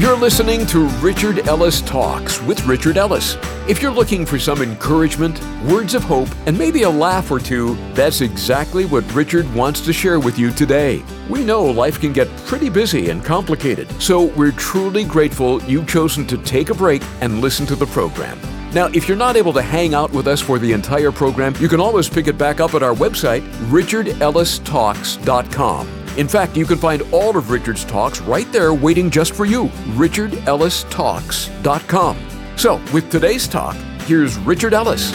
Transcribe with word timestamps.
You're 0.00 0.16
listening 0.16 0.64
to 0.68 0.86
Richard 1.02 1.46
Ellis 1.46 1.82
Talks 1.82 2.40
with 2.40 2.64
Richard 2.64 2.96
Ellis. 2.96 3.36
If 3.68 3.82
you're 3.82 3.92
looking 3.92 4.24
for 4.24 4.38
some 4.38 4.62
encouragement, 4.62 5.38
words 5.64 5.94
of 5.94 6.02
hope, 6.02 6.30
and 6.46 6.56
maybe 6.56 6.84
a 6.84 6.90
laugh 6.90 7.30
or 7.30 7.38
two, 7.38 7.76
that's 7.92 8.22
exactly 8.22 8.86
what 8.86 9.04
Richard 9.14 9.52
wants 9.52 9.82
to 9.82 9.92
share 9.92 10.18
with 10.18 10.38
you 10.38 10.52
today. 10.52 11.02
We 11.28 11.44
know 11.44 11.66
life 11.66 12.00
can 12.00 12.14
get 12.14 12.34
pretty 12.46 12.70
busy 12.70 13.10
and 13.10 13.22
complicated, 13.22 13.90
so 14.00 14.24
we're 14.24 14.52
truly 14.52 15.04
grateful 15.04 15.62
you've 15.64 15.86
chosen 15.86 16.26
to 16.28 16.38
take 16.38 16.70
a 16.70 16.74
break 16.74 17.02
and 17.20 17.42
listen 17.42 17.66
to 17.66 17.76
the 17.76 17.84
program. 17.84 18.40
Now, 18.72 18.86
if 18.94 19.06
you're 19.06 19.18
not 19.18 19.36
able 19.36 19.52
to 19.52 19.60
hang 19.60 19.92
out 19.92 20.12
with 20.12 20.28
us 20.28 20.40
for 20.40 20.58
the 20.58 20.72
entire 20.72 21.12
program, 21.12 21.54
you 21.60 21.68
can 21.68 21.78
always 21.78 22.08
pick 22.08 22.26
it 22.26 22.38
back 22.38 22.58
up 22.58 22.72
at 22.72 22.82
our 22.82 22.94
website, 22.94 23.42
richardellistalks.com. 23.68 25.99
In 26.16 26.26
fact, 26.26 26.56
you 26.56 26.66
can 26.66 26.78
find 26.78 27.02
all 27.12 27.36
of 27.36 27.50
Richard's 27.50 27.84
talks 27.84 28.20
right 28.20 28.50
there 28.52 28.74
waiting 28.74 29.10
just 29.10 29.34
for 29.34 29.44
you. 29.44 29.66
RichardEllisTalks.com. 29.96 32.16
So, 32.56 32.80
with 32.92 33.08
today's 33.10 33.46
talk, 33.46 33.76
here's 34.06 34.36
Richard 34.38 34.74
Ellis. 34.74 35.12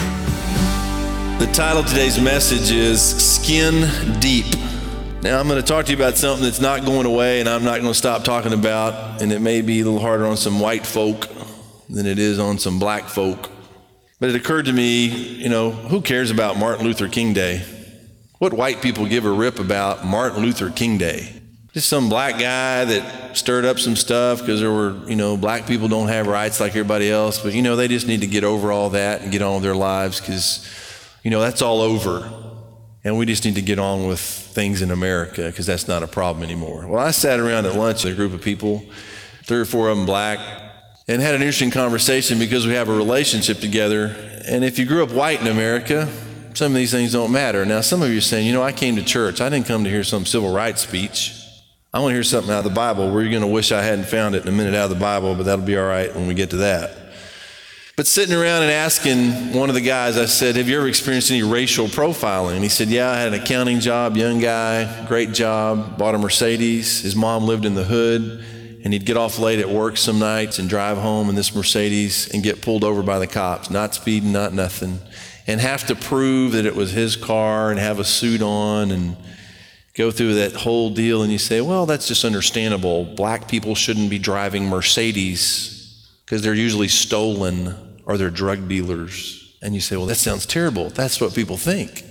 The 1.38 1.50
title 1.52 1.82
of 1.82 1.86
today's 1.86 2.18
message 2.20 2.72
is 2.72 3.02
Skin 3.02 3.86
Deep. 4.20 4.46
Now, 5.20 5.38
I'm 5.38 5.46
going 5.46 5.60
to 5.60 5.66
talk 5.66 5.84
to 5.86 5.92
you 5.92 5.96
about 5.96 6.16
something 6.16 6.42
that's 6.42 6.62
not 6.62 6.86
going 6.86 7.04
away 7.04 7.40
and 7.40 7.48
I'm 7.48 7.62
not 7.62 7.80
going 7.80 7.92
to 7.92 7.94
stop 7.94 8.24
talking 8.24 8.52
about, 8.52 9.20
and 9.20 9.32
it 9.32 9.40
may 9.40 9.60
be 9.60 9.80
a 9.80 9.84
little 9.84 10.00
harder 10.00 10.26
on 10.26 10.36
some 10.36 10.60
white 10.60 10.86
folk 10.86 11.28
than 11.88 12.06
it 12.06 12.18
is 12.18 12.38
on 12.38 12.58
some 12.58 12.78
black 12.78 13.04
folk. 13.04 13.50
But 14.18 14.30
it 14.30 14.36
occurred 14.36 14.64
to 14.64 14.72
me, 14.72 15.06
you 15.06 15.50
know, 15.50 15.72
who 15.72 16.00
cares 16.00 16.30
about 16.30 16.56
Martin 16.56 16.86
Luther 16.86 17.06
King 17.06 17.34
Day? 17.34 17.62
What 18.38 18.52
white 18.52 18.82
people 18.82 19.06
give 19.06 19.24
a 19.24 19.30
rip 19.30 19.58
about 19.58 20.04
Martin 20.04 20.42
Luther 20.42 20.68
King 20.68 20.98
Day? 20.98 21.32
Just 21.72 21.88
some 21.88 22.10
black 22.10 22.38
guy 22.38 22.84
that 22.84 23.34
stirred 23.34 23.64
up 23.64 23.78
some 23.78 23.96
stuff 23.96 24.40
because 24.40 24.60
there 24.60 24.72
were, 24.72 24.94
you 25.08 25.16
know, 25.16 25.38
black 25.38 25.66
people 25.66 25.88
don't 25.88 26.08
have 26.08 26.26
rights 26.26 26.60
like 26.60 26.72
everybody 26.72 27.10
else, 27.10 27.38
but, 27.42 27.54
you 27.54 27.62
know, 27.62 27.76
they 27.76 27.88
just 27.88 28.06
need 28.06 28.20
to 28.20 28.26
get 28.26 28.44
over 28.44 28.72
all 28.72 28.90
that 28.90 29.22
and 29.22 29.32
get 29.32 29.40
on 29.40 29.54
with 29.54 29.62
their 29.62 29.74
lives 29.74 30.20
because, 30.20 30.68
you 31.22 31.30
know, 31.30 31.40
that's 31.40 31.62
all 31.62 31.80
over. 31.80 32.30
And 33.04 33.16
we 33.16 33.24
just 33.24 33.42
need 33.46 33.54
to 33.54 33.62
get 33.62 33.78
on 33.78 34.06
with 34.06 34.20
things 34.20 34.82
in 34.82 34.90
America 34.90 35.46
because 35.46 35.64
that's 35.64 35.88
not 35.88 36.02
a 36.02 36.06
problem 36.06 36.44
anymore. 36.44 36.86
Well, 36.86 37.02
I 37.02 37.12
sat 37.12 37.40
around 37.40 37.64
at 37.64 37.74
lunch 37.74 38.04
with 38.04 38.12
a 38.12 38.16
group 38.16 38.34
of 38.34 38.42
people, 38.42 38.84
three 39.44 39.60
or 39.60 39.64
four 39.64 39.88
of 39.88 39.96
them 39.96 40.04
black, 40.04 40.40
and 41.08 41.22
had 41.22 41.34
an 41.34 41.40
interesting 41.40 41.70
conversation 41.70 42.38
because 42.38 42.66
we 42.66 42.74
have 42.74 42.90
a 42.90 42.94
relationship 42.94 43.60
together. 43.60 44.14
And 44.46 44.62
if 44.62 44.78
you 44.78 44.84
grew 44.84 45.02
up 45.02 45.10
white 45.10 45.40
in 45.40 45.46
America, 45.46 46.06
some 46.56 46.72
of 46.72 46.76
these 46.76 46.90
things 46.90 47.12
don't 47.12 47.32
matter. 47.32 47.66
Now, 47.66 47.82
some 47.82 48.00
of 48.00 48.10
you 48.10 48.16
are 48.16 48.22
saying, 48.22 48.46
you 48.46 48.54
know, 48.54 48.62
I 48.62 48.72
came 48.72 48.96
to 48.96 49.04
church. 49.04 49.42
I 49.42 49.50
didn't 49.50 49.66
come 49.66 49.84
to 49.84 49.90
hear 49.90 50.02
some 50.02 50.24
civil 50.24 50.50
rights 50.54 50.80
speech. 50.80 51.34
I 51.92 51.98
want 51.98 52.12
to 52.12 52.14
hear 52.14 52.24
something 52.24 52.50
out 52.50 52.58
of 52.60 52.64
the 52.64 52.70
Bible 52.70 53.12
you're 53.12 53.30
going 53.30 53.42
to 53.42 53.46
wish 53.46 53.72
I 53.72 53.82
hadn't 53.82 54.06
found 54.06 54.34
it 54.34 54.42
in 54.42 54.48
a 54.48 54.52
minute 54.52 54.74
out 54.74 54.84
of 54.84 54.90
the 54.90 54.96
Bible, 54.96 55.34
but 55.34 55.44
that'll 55.44 55.66
be 55.66 55.76
all 55.76 55.86
right 55.86 56.14
when 56.14 56.26
we 56.26 56.32
get 56.32 56.50
to 56.50 56.56
that. 56.56 56.96
But 57.94 58.06
sitting 58.06 58.34
around 58.34 58.62
and 58.62 58.70
asking 58.70 59.52
one 59.52 59.68
of 59.68 59.74
the 59.74 59.82
guys, 59.82 60.16
I 60.16 60.24
said, 60.24 60.56
Have 60.56 60.66
you 60.68 60.78
ever 60.78 60.88
experienced 60.88 61.30
any 61.30 61.42
racial 61.42 61.88
profiling? 61.88 62.54
And 62.54 62.62
he 62.62 62.70
said, 62.70 62.88
Yeah, 62.88 63.10
I 63.10 63.18
had 63.18 63.34
an 63.34 63.40
accounting 63.42 63.80
job, 63.80 64.16
young 64.16 64.38
guy, 64.38 65.06
great 65.06 65.32
job, 65.32 65.98
bought 65.98 66.14
a 66.14 66.18
Mercedes. 66.18 67.02
His 67.02 67.14
mom 67.14 67.44
lived 67.44 67.66
in 67.66 67.74
the 67.74 67.84
hood, 67.84 68.44
and 68.82 68.94
he'd 68.94 69.04
get 69.04 69.18
off 69.18 69.38
late 69.38 69.58
at 69.58 69.68
work 69.68 69.98
some 69.98 70.18
nights 70.18 70.58
and 70.58 70.70
drive 70.70 70.96
home 70.96 71.28
in 71.28 71.34
this 71.34 71.54
Mercedes 71.54 72.30
and 72.32 72.42
get 72.42 72.62
pulled 72.62 72.84
over 72.84 73.02
by 73.02 73.18
the 73.18 73.26
cops, 73.26 73.70
not 73.70 73.94
speeding, 73.94 74.32
not 74.32 74.54
nothing 74.54 75.00
and 75.46 75.60
have 75.60 75.86
to 75.86 75.94
prove 75.94 76.52
that 76.52 76.66
it 76.66 76.74
was 76.74 76.92
his 76.92 77.16
car 77.16 77.70
and 77.70 77.78
have 77.78 77.98
a 77.98 78.04
suit 78.04 78.42
on 78.42 78.90
and 78.90 79.16
go 79.94 80.10
through 80.10 80.34
that 80.34 80.52
whole 80.52 80.90
deal. 80.90 81.22
And 81.22 81.32
you 81.32 81.38
say, 81.38 81.60
well, 81.60 81.86
that's 81.86 82.08
just 82.08 82.24
understandable. 82.24 83.04
Black 83.04 83.48
people 83.48 83.74
shouldn't 83.74 84.10
be 84.10 84.18
driving 84.18 84.68
Mercedes 84.68 86.10
because 86.24 86.42
they're 86.42 86.54
usually 86.54 86.88
stolen 86.88 87.74
or 88.04 88.18
they're 88.18 88.30
drug 88.30 88.68
dealers. 88.68 89.56
And 89.62 89.74
you 89.74 89.80
say, 89.80 89.96
well, 89.96 90.06
that 90.06 90.16
sounds 90.16 90.46
terrible. 90.46 90.90
That's 90.90 91.20
what 91.20 91.34
people 91.34 91.56
think. 91.56 92.04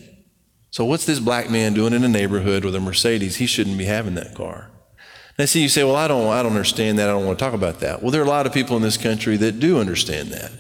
So, 0.72 0.84
what's 0.84 1.06
this 1.06 1.20
black 1.20 1.50
man 1.50 1.74
doing 1.74 1.94
in 1.94 2.04
a 2.04 2.10
neighborhood 2.10 2.66
with 2.66 2.76
a 2.76 2.82
Mercedes? 2.82 3.38
He 3.38 3.46
shouldn't 3.46 3.78
be 3.78 3.86
having 3.86 4.16
that 4.16 4.36
car. 4.36 4.72
And 5.38 5.48
see, 5.48 5.62
you 5.62 5.70
say, 5.70 5.84
well, 5.84 5.96
I 5.96 6.08
don't, 6.08 6.28
I 6.28 6.44
don't 6.44 6.52
understand 6.52 7.00
that. 7.00 7.08
I 7.08 7.14
don't 7.14 7.26
want 7.26 7.40
to 7.40 7.46
talk 7.46 7.54
about 7.54 7.80
that. 7.82 8.02
Well, 8.02 8.12
there 8.12 8.22
are 8.22 8.26
a 8.26 8.30
lot 8.30 8.46
of 8.46 8.54
people 8.54 8.76
in 8.76 8.82
this 8.82 8.98
country 8.98 9.38
that 9.38 9.60
do 9.60 9.80
understand 9.80 10.30
that 10.30 10.52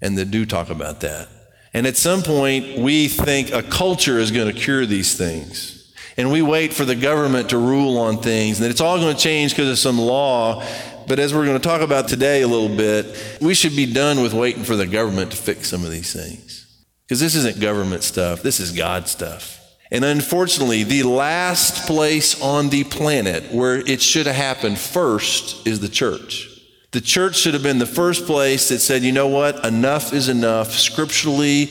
and 0.00 0.16
that 0.18 0.30
do 0.30 0.46
talk 0.46 0.70
about 0.70 1.00
that. 1.00 1.28
And 1.72 1.86
at 1.86 1.96
some 1.96 2.22
point, 2.22 2.78
we 2.78 3.08
think 3.08 3.52
a 3.52 3.62
culture 3.62 4.18
is 4.18 4.30
going 4.30 4.52
to 4.52 4.58
cure 4.58 4.86
these 4.86 5.16
things. 5.16 5.94
And 6.16 6.32
we 6.32 6.42
wait 6.42 6.74
for 6.74 6.84
the 6.84 6.96
government 6.96 7.50
to 7.50 7.58
rule 7.58 7.96
on 7.98 8.18
things, 8.18 8.60
and 8.60 8.68
it's 8.68 8.80
all 8.80 8.98
going 8.98 9.14
to 9.14 9.20
change 9.20 9.52
because 9.52 9.70
of 9.70 9.78
some 9.78 9.98
law. 9.98 10.64
But 11.06 11.18
as 11.18 11.32
we're 11.32 11.46
going 11.46 11.58
to 11.58 11.68
talk 11.68 11.80
about 11.80 12.08
today 12.08 12.42
a 12.42 12.48
little 12.48 12.76
bit, 12.76 13.38
we 13.40 13.54
should 13.54 13.74
be 13.74 13.90
done 13.90 14.20
with 14.20 14.34
waiting 14.34 14.64
for 14.64 14.76
the 14.76 14.86
government 14.86 15.30
to 15.30 15.36
fix 15.36 15.68
some 15.68 15.84
of 15.84 15.90
these 15.90 16.12
things. 16.12 16.66
Because 17.06 17.20
this 17.20 17.34
isn't 17.36 17.60
government 17.60 18.02
stuff, 18.02 18.42
this 18.42 18.60
is 18.60 18.72
God 18.72 19.08
stuff. 19.08 19.58
And 19.90 20.04
unfortunately, 20.04 20.84
the 20.84 21.04
last 21.04 21.86
place 21.86 22.40
on 22.40 22.68
the 22.68 22.84
planet 22.84 23.52
where 23.52 23.76
it 23.76 24.00
should 24.00 24.26
have 24.26 24.36
happened 24.36 24.78
first 24.78 25.66
is 25.66 25.80
the 25.80 25.88
church. 25.88 26.49
The 26.92 27.00
church 27.00 27.36
should 27.36 27.54
have 27.54 27.62
been 27.62 27.78
the 27.78 27.86
first 27.86 28.26
place 28.26 28.68
that 28.70 28.80
said, 28.80 29.02
you 29.02 29.12
know 29.12 29.28
what, 29.28 29.64
enough 29.64 30.12
is 30.12 30.28
enough. 30.28 30.72
Scripturally, 30.72 31.70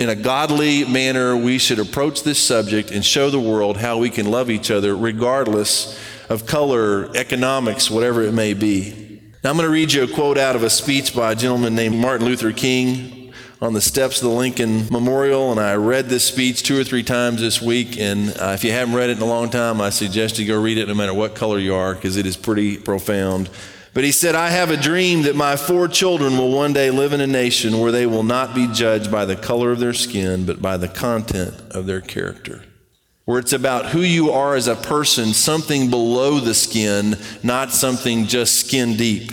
in 0.00 0.08
a 0.08 0.14
godly 0.14 0.86
manner, 0.86 1.36
we 1.36 1.58
should 1.58 1.78
approach 1.78 2.22
this 2.22 2.42
subject 2.42 2.90
and 2.90 3.04
show 3.04 3.28
the 3.28 3.38
world 3.38 3.76
how 3.76 3.98
we 3.98 4.08
can 4.08 4.30
love 4.30 4.48
each 4.48 4.70
other 4.70 4.96
regardless 4.96 6.00
of 6.30 6.46
color, 6.46 7.14
economics, 7.14 7.90
whatever 7.90 8.22
it 8.22 8.32
may 8.32 8.54
be. 8.54 9.20
Now, 9.42 9.50
I'm 9.50 9.56
going 9.56 9.66
to 9.68 9.72
read 9.72 9.92
you 9.92 10.04
a 10.04 10.08
quote 10.08 10.38
out 10.38 10.56
of 10.56 10.62
a 10.62 10.70
speech 10.70 11.14
by 11.14 11.32
a 11.32 11.34
gentleman 11.34 11.74
named 11.74 11.96
Martin 11.96 12.26
Luther 12.26 12.50
King 12.50 13.34
on 13.60 13.74
the 13.74 13.82
steps 13.82 14.22
of 14.22 14.30
the 14.30 14.34
Lincoln 14.34 14.86
Memorial, 14.90 15.50
and 15.50 15.60
I 15.60 15.74
read 15.74 16.06
this 16.06 16.24
speech 16.24 16.62
two 16.62 16.80
or 16.80 16.84
three 16.84 17.02
times 17.02 17.42
this 17.42 17.60
week. 17.60 17.98
And 17.98 18.30
uh, 18.38 18.52
if 18.54 18.64
you 18.64 18.72
haven't 18.72 18.94
read 18.94 19.10
it 19.10 19.18
in 19.18 19.22
a 19.22 19.26
long 19.26 19.50
time, 19.50 19.82
I 19.82 19.90
suggest 19.90 20.38
you 20.38 20.46
go 20.46 20.58
read 20.58 20.78
it 20.78 20.88
no 20.88 20.94
matter 20.94 21.12
what 21.12 21.34
color 21.34 21.58
you 21.58 21.74
are, 21.74 21.94
because 21.94 22.16
it 22.16 22.24
is 22.24 22.38
pretty 22.38 22.78
profound. 22.78 23.50
But 23.94 24.02
he 24.02 24.10
said, 24.10 24.34
I 24.34 24.50
have 24.50 24.70
a 24.70 24.76
dream 24.76 25.22
that 25.22 25.36
my 25.36 25.54
four 25.54 25.86
children 25.86 26.36
will 26.36 26.50
one 26.50 26.72
day 26.72 26.90
live 26.90 27.12
in 27.12 27.20
a 27.20 27.28
nation 27.28 27.78
where 27.78 27.92
they 27.92 28.06
will 28.06 28.24
not 28.24 28.52
be 28.52 28.66
judged 28.66 29.10
by 29.10 29.24
the 29.24 29.36
color 29.36 29.70
of 29.70 29.78
their 29.78 29.92
skin, 29.92 30.44
but 30.44 30.60
by 30.60 30.76
the 30.76 30.88
content 30.88 31.54
of 31.70 31.86
their 31.86 32.00
character. 32.00 32.64
Where 33.24 33.38
it's 33.38 33.52
about 33.52 33.86
who 33.86 34.00
you 34.00 34.32
are 34.32 34.56
as 34.56 34.66
a 34.66 34.74
person, 34.74 35.32
something 35.32 35.90
below 35.90 36.40
the 36.40 36.54
skin, 36.54 37.16
not 37.44 37.70
something 37.70 38.26
just 38.26 38.66
skin 38.66 38.96
deep. 38.96 39.30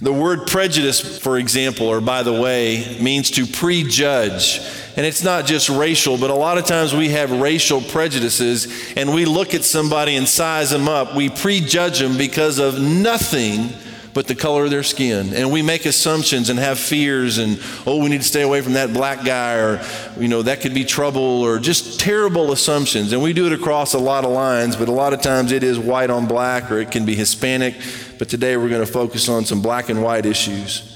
The 0.00 0.12
word 0.12 0.46
prejudice, 0.46 1.18
for 1.18 1.38
example, 1.38 1.86
or 1.86 2.00
by 2.00 2.24
the 2.24 2.32
way, 2.32 2.98
means 3.00 3.30
to 3.32 3.46
prejudge. 3.46 4.58
And 4.96 5.06
it's 5.06 5.22
not 5.22 5.46
just 5.46 5.68
racial, 5.68 6.18
but 6.18 6.30
a 6.30 6.34
lot 6.34 6.58
of 6.58 6.64
times 6.64 6.94
we 6.94 7.10
have 7.10 7.30
racial 7.30 7.80
prejudices 7.80 8.94
and 8.96 9.14
we 9.14 9.26
look 9.26 9.54
at 9.54 9.64
somebody 9.64 10.16
and 10.16 10.26
size 10.26 10.70
them 10.70 10.88
up. 10.88 11.14
We 11.14 11.28
prejudge 11.28 12.00
them 12.00 12.16
because 12.18 12.58
of 12.58 12.80
nothing 12.80 13.72
but 14.14 14.26
the 14.26 14.34
color 14.34 14.64
of 14.64 14.70
their 14.70 14.82
skin. 14.82 15.32
And 15.34 15.50
we 15.50 15.62
make 15.62 15.86
assumptions 15.86 16.50
and 16.50 16.58
have 16.58 16.78
fears 16.78 17.38
and, 17.38 17.60
oh, 17.86 18.02
we 18.02 18.10
need 18.10 18.20
to 18.20 18.26
stay 18.26 18.42
away 18.42 18.60
from 18.60 18.74
that 18.74 18.92
black 18.92 19.24
guy 19.24 19.54
or, 19.54 19.82
you 20.18 20.28
know, 20.28 20.42
that 20.42 20.60
could 20.60 20.74
be 20.74 20.84
trouble 20.84 21.20
or 21.20 21.58
just 21.58 22.00
terrible 22.00 22.52
assumptions. 22.52 23.12
And 23.12 23.22
we 23.22 23.32
do 23.32 23.46
it 23.46 23.52
across 23.52 23.94
a 23.94 23.98
lot 23.98 24.24
of 24.24 24.30
lines, 24.30 24.76
but 24.76 24.88
a 24.88 24.92
lot 24.92 25.12
of 25.12 25.22
times 25.22 25.52
it 25.52 25.62
is 25.62 25.78
white 25.78 26.10
on 26.10 26.26
black 26.26 26.70
or 26.70 26.78
it 26.78 26.90
can 26.90 27.04
be 27.04 27.14
Hispanic. 27.14 27.76
But 28.18 28.28
today 28.28 28.56
we're 28.56 28.68
going 28.68 28.84
to 28.84 28.92
focus 28.92 29.28
on 29.28 29.44
some 29.44 29.62
black 29.62 29.88
and 29.88 30.02
white 30.02 30.26
issues. 30.26 30.91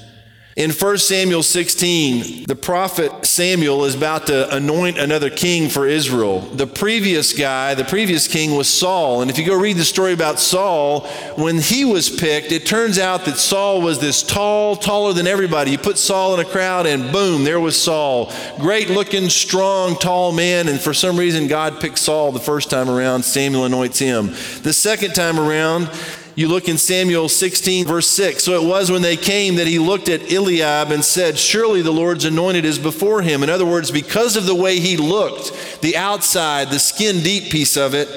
In 0.57 0.71
1 0.71 0.97
Samuel 0.97 1.43
16, 1.43 2.45
the 2.45 2.55
prophet 2.55 3.27
Samuel 3.27 3.85
is 3.85 3.93
about 3.93 4.25
to 4.25 4.55
anoint 4.55 4.97
another 4.97 5.29
king 5.29 5.69
for 5.69 5.85
Israel. 5.85 6.39
The 6.39 6.65
previous 6.65 7.31
guy, 7.37 7.75
the 7.75 7.83
previous 7.83 8.27
king 8.27 8.55
was 8.55 8.67
Saul. 8.67 9.21
And 9.21 9.29
if 9.29 9.37
you 9.37 9.45
go 9.45 9.55
read 9.55 9.77
the 9.77 9.85
story 9.85 10.13
about 10.13 10.39
Saul, 10.39 11.01
when 11.35 11.59
he 11.59 11.85
was 11.85 12.09
picked, 12.09 12.51
it 12.51 12.65
turns 12.65 12.97
out 12.97 13.25
that 13.25 13.37
Saul 13.37 13.83
was 13.83 13.99
this 13.99 14.23
tall, 14.23 14.75
taller 14.75 15.13
than 15.13 15.27
everybody. 15.27 15.69
You 15.69 15.77
put 15.77 15.99
Saul 15.99 16.33
in 16.33 16.39
a 16.39 16.49
crowd, 16.49 16.87
and 16.87 17.11
boom, 17.11 17.43
there 17.43 17.59
was 17.59 17.79
Saul. 17.79 18.33
Great 18.57 18.89
looking, 18.89 19.29
strong, 19.29 19.95
tall 19.95 20.31
man. 20.31 20.69
And 20.69 20.79
for 20.79 20.91
some 20.91 21.17
reason, 21.17 21.45
God 21.45 21.79
picked 21.79 21.99
Saul 21.99 22.31
the 22.31 22.39
first 22.39 22.71
time 22.71 22.89
around. 22.89 23.21
Samuel 23.21 23.65
anoints 23.65 23.99
him. 23.99 24.29
The 24.63 24.73
second 24.73 25.13
time 25.13 25.39
around, 25.39 25.91
you 26.37 26.47
look 26.47 26.69
in 26.69 26.77
Samuel 26.77 27.29
16, 27.29 27.87
verse 27.87 28.07
6. 28.11 28.43
So 28.43 28.53
it 28.53 28.63
was 28.63 28.91
when 28.91 29.01
they 29.01 29.17
came 29.17 29.55
that 29.55 29.65
he 29.65 29.79
looked 29.79 30.07
at 30.07 30.31
Eliab 30.31 30.91
and 30.91 31.03
said, 31.03 31.35
Surely 31.35 31.81
the 31.81 31.91
Lord's 31.91 32.25
anointed 32.25 32.63
is 32.63 32.77
before 32.77 33.23
him. 33.23 33.41
In 33.41 33.49
other 33.49 33.65
words, 33.65 33.89
because 33.89 34.35
of 34.35 34.45
the 34.45 34.53
way 34.53 34.79
he 34.79 34.97
looked, 34.97 35.81
the 35.81 35.97
outside, 35.97 36.69
the 36.69 36.77
skin 36.77 37.23
deep 37.23 37.51
piece 37.51 37.75
of 37.75 37.95
it, 37.95 38.07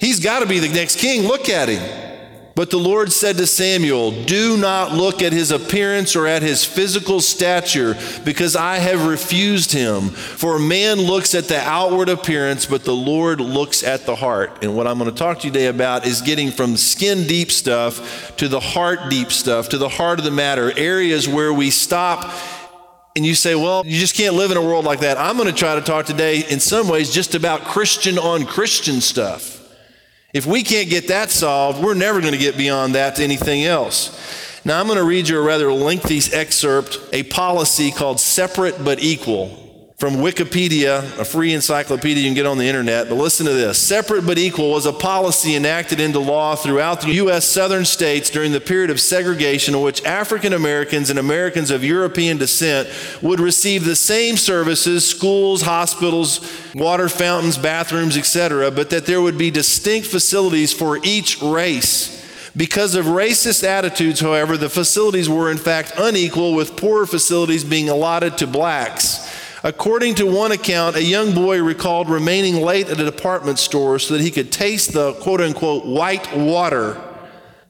he's 0.00 0.18
got 0.18 0.40
to 0.40 0.46
be 0.46 0.58
the 0.58 0.68
next 0.68 0.98
king. 0.98 1.22
Look 1.28 1.48
at 1.48 1.68
him. 1.68 2.09
But 2.54 2.70
the 2.70 2.78
Lord 2.78 3.12
said 3.12 3.36
to 3.36 3.46
Samuel, 3.46 4.10
Do 4.24 4.56
not 4.56 4.92
look 4.92 5.22
at 5.22 5.32
his 5.32 5.50
appearance 5.50 6.16
or 6.16 6.26
at 6.26 6.42
his 6.42 6.64
physical 6.64 7.20
stature, 7.20 7.96
because 8.24 8.56
I 8.56 8.76
have 8.78 9.06
refused 9.06 9.72
him. 9.72 10.08
For 10.10 10.56
a 10.56 10.60
man 10.60 11.00
looks 11.00 11.34
at 11.34 11.44
the 11.44 11.60
outward 11.60 12.08
appearance, 12.08 12.66
but 12.66 12.84
the 12.84 12.94
Lord 12.94 13.40
looks 13.40 13.82
at 13.82 14.04
the 14.04 14.16
heart. 14.16 14.62
And 14.62 14.76
what 14.76 14.86
I'm 14.86 14.98
going 14.98 15.10
to 15.10 15.16
talk 15.16 15.40
to 15.40 15.46
you 15.46 15.52
today 15.52 15.66
about 15.66 16.06
is 16.06 16.20
getting 16.22 16.50
from 16.50 16.76
skin 16.76 17.26
deep 17.26 17.50
stuff 17.50 18.36
to 18.36 18.48
the 18.48 18.60
heart 18.60 19.08
deep 19.08 19.30
stuff, 19.30 19.68
to 19.70 19.78
the 19.78 19.88
heart 19.88 20.18
of 20.18 20.24
the 20.24 20.30
matter, 20.30 20.76
areas 20.76 21.28
where 21.28 21.52
we 21.52 21.70
stop 21.70 22.32
and 23.16 23.26
you 23.26 23.34
say, 23.34 23.56
well, 23.56 23.84
you 23.84 23.98
just 23.98 24.14
can't 24.14 24.36
live 24.36 24.52
in 24.52 24.56
a 24.56 24.62
world 24.62 24.84
like 24.84 25.00
that. 25.00 25.18
I'm 25.18 25.36
going 25.36 25.48
to 25.48 25.54
try 25.54 25.74
to 25.74 25.80
talk 25.80 26.06
today, 26.06 26.44
in 26.48 26.60
some 26.60 26.88
ways, 26.88 27.10
just 27.10 27.34
about 27.34 27.62
Christian 27.62 28.18
on 28.18 28.46
Christian 28.46 29.00
stuff. 29.00 29.59
If 30.32 30.46
we 30.46 30.62
can't 30.62 30.88
get 30.88 31.08
that 31.08 31.30
solved, 31.30 31.82
we're 31.82 31.94
never 31.94 32.20
going 32.20 32.32
to 32.32 32.38
get 32.38 32.56
beyond 32.56 32.94
that 32.94 33.16
to 33.16 33.24
anything 33.24 33.64
else. 33.64 34.60
Now, 34.64 34.78
I'm 34.78 34.86
going 34.86 34.98
to 34.98 35.04
read 35.04 35.28
you 35.28 35.38
a 35.38 35.42
rather 35.42 35.72
lengthy 35.72 36.20
excerpt, 36.34 36.98
a 37.12 37.22
policy 37.24 37.90
called 37.90 38.20
separate 38.20 38.84
but 38.84 39.02
equal 39.02 39.69
from 40.00 40.14
Wikipedia, 40.14 41.02
a 41.18 41.24
free 41.26 41.52
encyclopedia 41.52 42.22
you 42.22 42.28
can 42.28 42.34
get 42.34 42.46
on 42.46 42.56
the 42.56 42.64
internet. 42.64 43.10
But 43.10 43.16
listen 43.16 43.44
to 43.44 43.52
this 43.52 43.78
Separate 43.78 44.26
but 44.26 44.38
equal 44.38 44.70
was 44.70 44.86
a 44.86 44.94
policy 44.94 45.54
enacted 45.54 46.00
into 46.00 46.18
law 46.20 46.56
throughout 46.56 47.02
the 47.02 47.12
U.S. 47.16 47.44
southern 47.44 47.84
states 47.84 48.30
during 48.30 48.50
the 48.52 48.62
period 48.62 48.88
of 48.88 48.98
segregation 48.98 49.74
in 49.74 49.82
which 49.82 50.02
African 50.06 50.54
Americans 50.54 51.10
and 51.10 51.18
Americans 51.18 51.70
of 51.70 51.84
European 51.84 52.38
descent 52.38 52.88
would 53.20 53.40
receive 53.40 53.84
the 53.84 53.94
same 53.94 54.38
services 54.38 55.06
schools, 55.06 55.60
hospitals, 55.60 56.50
water 56.74 57.10
fountains, 57.10 57.58
bathrooms, 57.58 58.16
etc., 58.16 58.70
but 58.70 58.88
that 58.88 59.04
there 59.04 59.20
would 59.20 59.36
be 59.36 59.50
distinct 59.50 60.06
facilities 60.06 60.72
for 60.72 60.98
each 61.04 61.42
race. 61.42 62.16
Because 62.56 62.94
of 62.94 63.04
racist 63.04 63.64
attitudes, 63.64 64.20
however, 64.20 64.56
the 64.56 64.70
facilities 64.70 65.28
were 65.28 65.50
in 65.50 65.58
fact 65.58 65.92
unequal, 65.98 66.54
with 66.54 66.76
poorer 66.76 67.06
facilities 67.06 67.64
being 67.64 67.90
allotted 67.90 68.38
to 68.38 68.46
blacks. 68.46 69.29
According 69.62 70.14
to 70.16 70.26
one 70.26 70.52
account, 70.52 70.96
a 70.96 71.02
young 71.02 71.34
boy 71.34 71.62
recalled 71.62 72.08
remaining 72.08 72.62
late 72.62 72.88
at 72.88 72.98
a 72.98 73.04
department 73.04 73.58
store 73.58 73.98
so 73.98 74.14
that 74.14 74.22
he 74.22 74.30
could 74.30 74.50
taste 74.50 74.94
the 74.94 75.12
quote 75.14 75.42
unquote 75.42 75.84
white 75.84 76.34
water. 76.34 76.98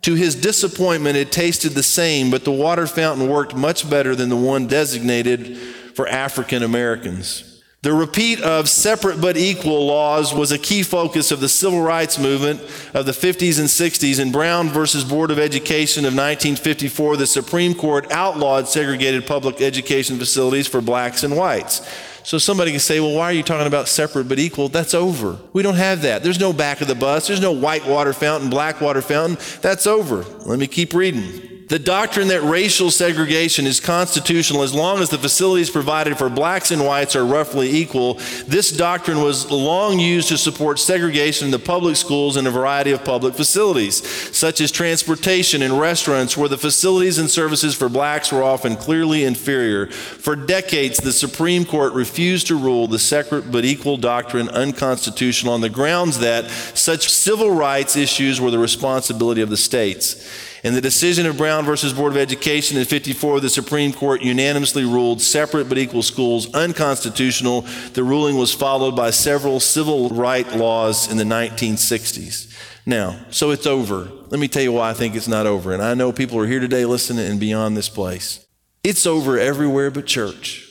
To 0.02 0.14
his 0.14 0.34
disappointment, 0.34 1.16
it 1.16 1.32
tasted 1.32 1.70
the 1.70 1.82
same, 1.82 2.30
but 2.30 2.44
the 2.44 2.52
water 2.52 2.86
fountain 2.86 3.28
worked 3.28 3.56
much 3.56 3.90
better 3.90 4.14
than 4.14 4.28
the 4.28 4.36
one 4.36 4.66
designated 4.66 5.58
for 5.94 6.08
African 6.08 6.62
Americans. 6.62 7.49
The 7.82 7.94
repeat 7.94 8.42
of 8.42 8.68
separate 8.68 9.22
but 9.22 9.38
equal 9.38 9.86
laws 9.86 10.34
was 10.34 10.52
a 10.52 10.58
key 10.58 10.82
focus 10.82 11.30
of 11.30 11.40
the 11.40 11.48
civil 11.48 11.80
rights 11.80 12.18
movement 12.18 12.60
of 12.92 13.06
the 13.06 13.12
50s 13.12 13.58
and 13.58 13.68
60s. 13.68 14.20
In 14.20 14.30
Brown 14.30 14.68
versus 14.68 15.02
Board 15.02 15.30
of 15.30 15.38
Education 15.38 16.04
of 16.04 16.12
1954, 16.12 17.16
the 17.16 17.26
Supreme 17.26 17.72
Court 17.72 18.12
outlawed 18.12 18.68
segregated 18.68 19.26
public 19.26 19.62
education 19.62 20.18
facilities 20.18 20.68
for 20.68 20.82
blacks 20.82 21.22
and 21.22 21.34
whites. 21.34 21.88
So 22.22 22.36
somebody 22.36 22.70
can 22.70 22.80
say, 22.80 23.00
well, 23.00 23.14
why 23.14 23.30
are 23.30 23.32
you 23.32 23.42
talking 23.42 23.66
about 23.66 23.88
separate 23.88 24.28
but 24.28 24.38
equal? 24.38 24.68
That's 24.68 24.92
over. 24.92 25.38
We 25.54 25.62
don't 25.62 25.76
have 25.76 26.02
that. 26.02 26.22
There's 26.22 26.38
no 26.38 26.52
back 26.52 26.82
of 26.82 26.86
the 26.88 26.94
bus. 26.94 27.28
There's 27.28 27.40
no 27.40 27.52
white 27.52 27.86
water 27.86 28.12
fountain, 28.12 28.50
black 28.50 28.82
water 28.82 29.00
fountain. 29.00 29.38
That's 29.62 29.86
over. 29.86 30.22
Let 30.44 30.58
me 30.58 30.66
keep 30.66 30.92
reading. 30.92 31.49
The 31.70 31.78
doctrine 31.78 32.26
that 32.28 32.42
racial 32.42 32.90
segregation 32.90 33.64
is 33.64 33.78
constitutional 33.78 34.64
as 34.64 34.74
long 34.74 34.98
as 34.98 35.08
the 35.08 35.18
facilities 35.18 35.70
provided 35.70 36.18
for 36.18 36.28
blacks 36.28 36.72
and 36.72 36.84
whites 36.84 37.14
are 37.14 37.24
roughly 37.24 37.70
equal. 37.70 38.14
This 38.48 38.72
doctrine 38.72 39.22
was 39.22 39.48
long 39.52 40.00
used 40.00 40.30
to 40.30 40.36
support 40.36 40.80
segregation 40.80 41.44
in 41.44 41.52
the 41.52 41.60
public 41.60 41.94
schools 41.94 42.36
and 42.36 42.48
a 42.48 42.50
variety 42.50 42.90
of 42.90 43.04
public 43.04 43.36
facilities, 43.36 44.04
such 44.36 44.60
as 44.60 44.72
transportation 44.72 45.62
and 45.62 45.78
restaurants, 45.78 46.36
where 46.36 46.48
the 46.48 46.58
facilities 46.58 47.18
and 47.18 47.30
services 47.30 47.76
for 47.76 47.88
blacks 47.88 48.32
were 48.32 48.42
often 48.42 48.74
clearly 48.74 49.22
inferior. 49.22 49.86
For 49.86 50.34
decades, 50.34 50.98
the 50.98 51.12
Supreme 51.12 51.64
Court 51.64 51.92
refused 51.92 52.48
to 52.48 52.56
rule 52.56 52.88
the 52.88 52.98
separate 52.98 53.52
but 53.52 53.64
equal 53.64 53.96
doctrine 53.96 54.48
unconstitutional 54.48 55.52
on 55.52 55.60
the 55.60 55.70
grounds 55.70 56.18
that 56.18 56.50
such 56.50 57.08
civil 57.08 57.52
rights 57.52 57.94
issues 57.94 58.40
were 58.40 58.50
the 58.50 58.58
responsibility 58.58 59.40
of 59.40 59.50
the 59.50 59.56
states. 59.56 60.48
In 60.62 60.74
the 60.74 60.80
decision 60.82 61.24
of 61.24 61.38
Brown 61.38 61.64
versus 61.64 61.94
Board 61.94 62.12
of 62.12 62.18
Education 62.18 62.76
in 62.76 62.84
54, 62.84 63.40
the 63.40 63.48
Supreme 63.48 63.94
Court 63.94 64.20
unanimously 64.20 64.84
ruled 64.84 65.22
separate 65.22 65.70
but 65.70 65.78
equal 65.78 66.02
schools 66.02 66.52
unconstitutional. 66.52 67.62
The 67.94 68.04
ruling 68.04 68.36
was 68.36 68.52
followed 68.52 68.94
by 68.94 69.10
several 69.10 69.58
civil 69.58 70.10
right 70.10 70.46
laws 70.54 71.10
in 71.10 71.16
the 71.16 71.24
1960s. 71.24 72.54
Now, 72.84 73.24
so 73.30 73.50
it's 73.52 73.66
over. 73.66 74.10
Let 74.28 74.38
me 74.38 74.48
tell 74.48 74.62
you 74.62 74.72
why 74.72 74.90
I 74.90 74.94
think 74.94 75.14
it's 75.14 75.28
not 75.28 75.46
over. 75.46 75.72
And 75.72 75.82
I 75.82 75.94
know 75.94 76.12
people 76.12 76.38
are 76.38 76.46
here 76.46 76.60
today 76.60 76.84
listening 76.84 77.26
and 77.30 77.40
beyond 77.40 77.74
this 77.74 77.88
place. 77.88 78.46
It's 78.84 79.06
over 79.06 79.38
everywhere 79.38 79.90
but 79.90 80.06
church. 80.06 80.66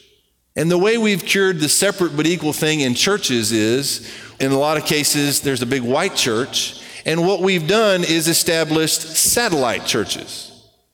And 0.56 0.70
the 0.70 0.78
way 0.78 1.00
we've 1.00 1.24
cured 1.24 1.60
the 1.60 1.70
separate 1.70 2.16
but 2.16 2.28
equal 2.28 2.54
thing 2.54 2.82
in 2.82 2.94
churches 2.94 3.52
is, 3.52 4.12
in 4.40 4.52
a 4.52 4.58
lot 4.60 4.78
of 4.78 4.86
cases, 4.86 5.42
there's 5.42 5.62
a 5.64 5.68
big 5.68 5.82
white 5.82 6.16
church 6.16 6.84
and 7.10 7.26
what 7.26 7.42
we've 7.42 7.68
done 7.68 8.04
is 8.04 8.28
established 8.28 9.02
satellite 9.02 9.84
churches. 9.84 10.46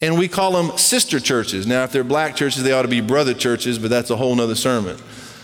And 0.02 0.18
we 0.18 0.30
call 0.30 0.54
them 0.54 0.78
sister 0.78 1.20
churches. 1.20 1.68
Now, 1.68 1.84
if 1.84 1.92
they're 1.92 2.06
black 2.06 2.38
churches, 2.38 2.64
they 2.64 2.72
ought 2.72 2.84
to 2.84 2.88
be 2.88 3.02
brother 3.02 3.34
churches, 3.34 3.78
but 3.78 3.90
that's 3.90 4.10
a 4.12 4.16
whole 4.16 4.34
nother 4.34 4.56
sermon. 4.56 4.96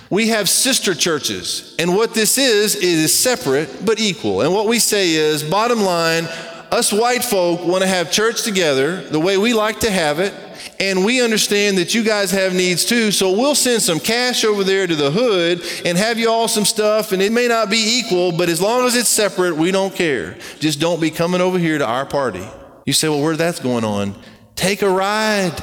We 0.10 0.30
have 0.30 0.48
sister 0.48 0.94
churches. 0.94 1.76
And 1.78 1.94
what 1.94 2.14
this 2.14 2.38
is, 2.38 2.76
is 2.76 3.14
separate 3.14 3.84
but 3.86 4.00
equal. 4.00 4.44
And 4.44 4.54
what 4.54 4.66
we 4.66 4.80
say 4.80 5.12
is, 5.12 5.44
bottom 5.44 5.82
line, 5.82 6.24
us 6.72 6.94
white 6.94 7.26
folk 7.26 7.66
want 7.66 7.82
to 7.82 7.88
have 7.90 8.10
church 8.10 8.44
together 8.44 9.02
the 9.02 9.20
way 9.20 9.38
we 9.38 9.52
like 9.54 9.82
to 9.82 9.92
have 9.92 10.20
it 10.20 10.34
and 10.82 11.06
we 11.06 11.22
understand 11.22 11.78
that 11.78 11.94
you 11.94 12.04
guys 12.04 12.32
have 12.32 12.56
needs 12.56 12.84
too, 12.84 13.12
so 13.12 13.32
we'll 13.32 13.54
send 13.54 13.84
some 13.84 14.00
cash 14.00 14.44
over 14.44 14.64
there 14.64 14.88
to 14.88 14.96
the 14.96 15.12
hood 15.12 15.62
and 15.86 15.96
have 15.96 16.18
you 16.18 16.28
all 16.28 16.48
some 16.48 16.66
stuff, 16.66 17.12
and 17.12 17.22
it 17.22 17.32
may 17.32 17.48
not 17.48 17.70
be 17.70 18.00
equal, 18.00 18.32
but 18.32 18.50
as 18.50 18.60
long 18.60 18.86
as 18.86 18.96
it's 18.96 19.08
separate, 19.08 19.56
we 19.56 19.72
don't 19.72 19.94
care. 19.94 20.40
Just 20.60 20.80
don't 20.80 21.00
be 21.00 21.12
coming 21.12 21.40
over 21.40 21.60
here 21.60 21.78
to 21.78 21.86
our 21.86 22.08
party. 22.08 22.44
You 22.88 22.94
say, 22.94 23.08
well, 23.10 23.22
where 23.22 23.38
that's 23.38 23.60
going 23.60 23.84
on? 23.84 24.16
Take 24.56 24.82
a 24.82 24.90
ride. 24.90 25.56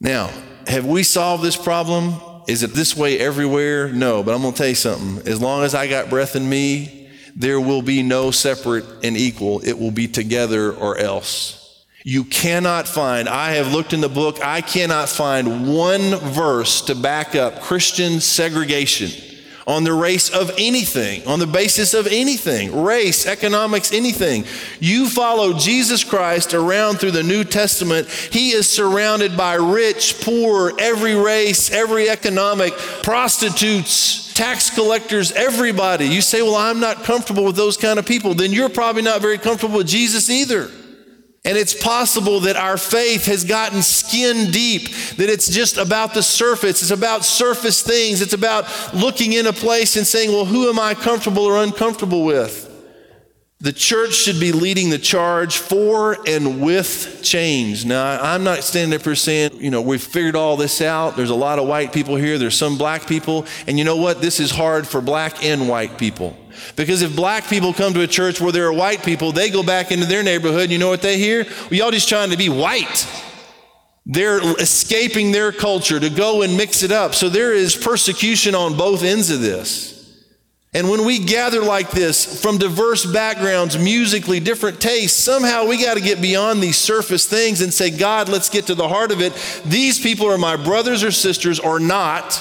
Now, 0.00 0.30
have 0.66 0.86
we 0.86 1.02
solved 1.02 1.44
this 1.44 1.56
problem? 1.56 2.14
Is 2.48 2.62
it 2.62 2.72
this 2.72 2.96
way 2.96 3.18
everywhere? 3.18 3.92
No, 3.92 4.22
but 4.22 4.34
I'm 4.34 4.40
going 4.40 4.54
to 4.54 4.58
tell 4.58 4.68
you 4.68 4.74
something. 4.74 5.30
As 5.30 5.42
long 5.42 5.62
as 5.62 5.74
I 5.74 5.88
got 5.88 6.08
breath 6.08 6.36
in 6.36 6.48
me, 6.48 7.10
there 7.36 7.60
will 7.60 7.82
be 7.82 8.02
no 8.02 8.30
separate 8.30 8.86
and 9.04 9.14
equal. 9.14 9.60
It 9.60 9.78
will 9.78 9.90
be 9.90 10.08
together 10.08 10.72
or 10.72 10.96
else. 10.96 11.61
You 12.04 12.24
cannot 12.24 12.88
find, 12.88 13.28
I 13.28 13.52
have 13.52 13.72
looked 13.72 13.92
in 13.92 14.00
the 14.00 14.08
book, 14.08 14.44
I 14.44 14.60
cannot 14.60 15.08
find 15.08 15.72
one 15.72 16.16
verse 16.16 16.82
to 16.82 16.96
back 16.96 17.36
up 17.36 17.60
Christian 17.60 18.20
segregation 18.20 19.10
on 19.68 19.84
the 19.84 19.92
race 19.92 20.28
of 20.28 20.50
anything, 20.58 21.24
on 21.28 21.38
the 21.38 21.46
basis 21.46 21.94
of 21.94 22.08
anything, 22.08 22.82
race, 22.82 23.26
economics, 23.26 23.92
anything. 23.92 24.44
You 24.80 25.08
follow 25.08 25.52
Jesus 25.52 26.02
Christ 26.02 26.54
around 26.54 26.98
through 26.98 27.12
the 27.12 27.22
New 27.22 27.44
Testament, 27.44 28.08
he 28.08 28.50
is 28.50 28.68
surrounded 28.68 29.36
by 29.36 29.54
rich, 29.54 30.20
poor, 30.22 30.72
every 30.80 31.14
race, 31.14 31.70
every 31.70 32.08
economic, 32.08 32.72
prostitutes, 33.04 34.34
tax 34.34 34.70
collectors, 34.70 35.30
everybody. 35.32 36.06
You 36.06 36.20
say, 36.20 36.42
Well, 36.42 36.56
I'm 36.56 36.80
not 36.80 37.04
comfortable 37.04 37.44
with 37.44 37.56
those 37.56 37.76
kind 37.76 38.00
of 38.00 38.06
people. 38.06 38.34
Then 38.34 38.50
you're 38.50 38.68
probably 38.68 39.02
not 39.02 39.20
very 39.20 39.38
comfortable 39.38 39.78
with 39.78 39.88
Jesus 39.88 40.28
either. 40.28 40.70
And 41.44 41.58
it's 41.58 41.74
possible 41.74 42.40
that 42.40 42.56
our 42.56 42.76
faith 42.76 43.26
has 43.26 43.44
gotten 43.44 43.82
skin 43.82 44.52
deep, 44.52 44.94
that 45.16 45.28
it's 45.28 45.48
just 45.48 45.76
about 45.76 46.14
the 46.14 46.22
surface. 46.22 46.82
It's 46.82 46.92
about 46.92 47.24
surface 47.24 47.82
things. 47.82 48.20
It's 48.20 48.32
about 48.32 48.94
looking 48.94 49.32
in 49.32 49.48
a 49.48 49.52
place 49.52 49.96
and 49.96 50.06
saying, 50.06 50.30
well, 50.30 50.44
who 50.44 50.68
am 50.68 50.78
I 50.78 50.94
comfortable 50.94 51.44
or 51.44 51.56
uncomfortable 51.62 52.24
with? 52.24 52.68
The 53.58 53.72
church 53.72 54.14
should 54.14 54.40
be 54.40 54.50
leading 54.50 54.90
the 54.90 54.98
charge 54.98 55.56
for 55.56 56.16
and 56.26 56.60
with 56.60 57.20
change. 57.22 57.84
Now, 57.84 58.20
I'm 58.20 58.42
not 58.42 58.64
standing 58.64 58.98
up 58.98 59.04
here 59.04 59.14
saying, 59.14 59.52
you 59.54 59.70
know, 59.70 59.80
we've 59.80 60.02
figured 60.02 60.34
all 60.34 60.56
this 60.56 60.80
out. 60.80 61.16
There's 61.16 61.30
a 61.30 61.34
lot 61.36 61.60
of 61.60 61.68
white 61.68 61.92
people 61.92 62.16
here, 62.16 62.38
there's 62.38 62.56
some 62.56 62.76
black 62.76 63.06
people. 63.06 63.46
And 63.68 63.78
you 63.78 63.84
know 63.84 63.96
what? 63.96 64.20
This 64.20 64.40
is 64.40 64.50
hard 64.50 64.86
for 64.86 65.00
black 65.00 65.44
and 65.44 65.68
white 65.68 65.96
people. 65.96 66.36
Because 66.76 67.02
if 67.02 67.14
black 67.14 67.48
people 67.48 67.72
come 67.72 67.94
to 67.94 68.02
a 68.02 68.06
church 68.06 68.40
where 68.40 68.52
there 68.52 68.66
are 68.66 68.72
white 68.72 69.04
people, 69.04 69.32
they 69.32 69.50
go 69.50 69.62
back 69.62 69.90
into 69.90 70.06
their 70.06 70.22
neighborhood, 70.22 70.64
and 70.64 70.72
you 70.72 70.78
know 70.78 70.88
what 70.88 71.02
they 71.02 71.18
hear? 71.18 71.44
Well, 71.44 71.74
y'all 71.74 71.90
just 71.90 72.08
trying 72.08 72.30
to 72.30 72.36
be 72.36 72.48
white. 72.48 73.06
They're 74.04 74.40
escaping 74.58 75.30
their 75.30 75.52
culture 75.52 76.00
to 76.00 76.10
go 76.10 76.42
and 76.42 76.56
mix 76.56 76.82
it 76.82 76.90
up. 76.90 77.14
So 77.14 77.28
there 77.28 77.52
is 77.52 77.76
persecution 77.76 78.54
on 78.54 78.76
both 78.76 79.04
ends 79.04 79.30
of 79.30 79.40
this. 79.40 79.92
And 80.74 80.88
when 80.88 81.04
we 81.04 81.18
gather 81.18 81.60
like 81.60 81.90
this 81.90 82.40
from 82.40 82.56
diverse 82.56 83.04
backgrounds, 83.04 83.78
musically, 83.78 84.40
different 84.40 84.80
tastes, 84.80 85.22
somehow 85.22 85.66
we 85.66 85.76
got 85.76 85.94
to 85.94 86.00
get 86.00 86.22
beyond 86.22 86.62
these 86.62 86.78
surface 86.78 87.26
things 87.26 87.60
and 87.60 87.72
say, 87.72 87.90
God, 87.90 88.30
let's 88.30 88.48
get 88.48 88.68
to 88.68 88.74
the 88.74 88.88
heart 88.88 89.12
of 89.12 89.20
it. 89.20 89.34
These 89.66 90.00
people 90.00 90.30
are 90.30 90.38
my 90.38 90.56
brothers 90.56 91.04
or 91.04 91.10
sisters 91.10 91.60
or 91.60 91.78
not. 91.78 92.40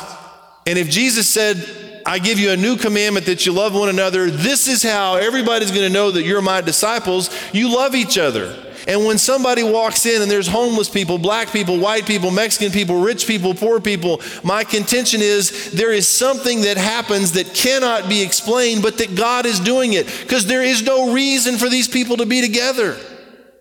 And 0.66 0.80
if 0.80 0.90
Jesus 0.90 1.30
said, 1.30 1.91
I 2.06 2.20
give 2.20 2.40
you 2.40 2.52
a 2.52 2.58
new 2.58 2.78
commandment 2.78 3.26
that 3.28 3.46
you 3.46 3.52
love 3.52 3.74
one 3.74 3.90
another, 3.90 4.30
this 4.30 4.68
is 4.68 4.84
how 4.84 5.16
everybody's 5.16 5.72
going 5.72 5.88
to 5.88 5.94
know 5.94 6.12
that 6.12 6.24
you're 6.24 6.42
my 6.42 6.62
disciples. 6.62 7.30
You 7.54 7.74
love 7.74 7.96
each 7.96 8.18
other. 8.18 8.56
And 8.88 9.06
when 9.06 9.18
somebody 9.18 9.64
walks 9.64 10.06
in 10.06 10.22
and 10.22 10.32
there's 10.32 10.48
homeless 10.48 10.90
people, 10.90 11.18
black 11.18 11.52
people, 11.52 11.80
white 11.80 12.06
people, 12.06 12.32
Mexican 12.32 12.72
people, 12.72 13.00
rich 13.00 13.28
people, 13.28 13.54
poor 13.54 13.80
people, 13.80 14.22
my 14.44 14.64
contention 14.64 15.22
is 15.22 15.72
there 15.72 15.92
is 15.92 16.08
something 16.08 16.62
that 16.62 16.78
happens 16.78 17.34
that 17.34 17.54
cannot 17.54 18.10
be 18.10 18.24
explained, 18.24 18.82
but 18.82 18.98
that 18.98 19.16
God 19.16 19.46
is 19.46 19.60
doing 19.60 19.94
it 19.94 20.08
because 20.22 20.48
there 20.48 20.64
is 20.64 20.82
no 20.82 21.14
reason 21.14 21.58
for 21.58 21.70
these 21.70 21.88
people 21.88 22.18
to 22.18 22.26
be 22.26 22.42
together. 22.42 22.98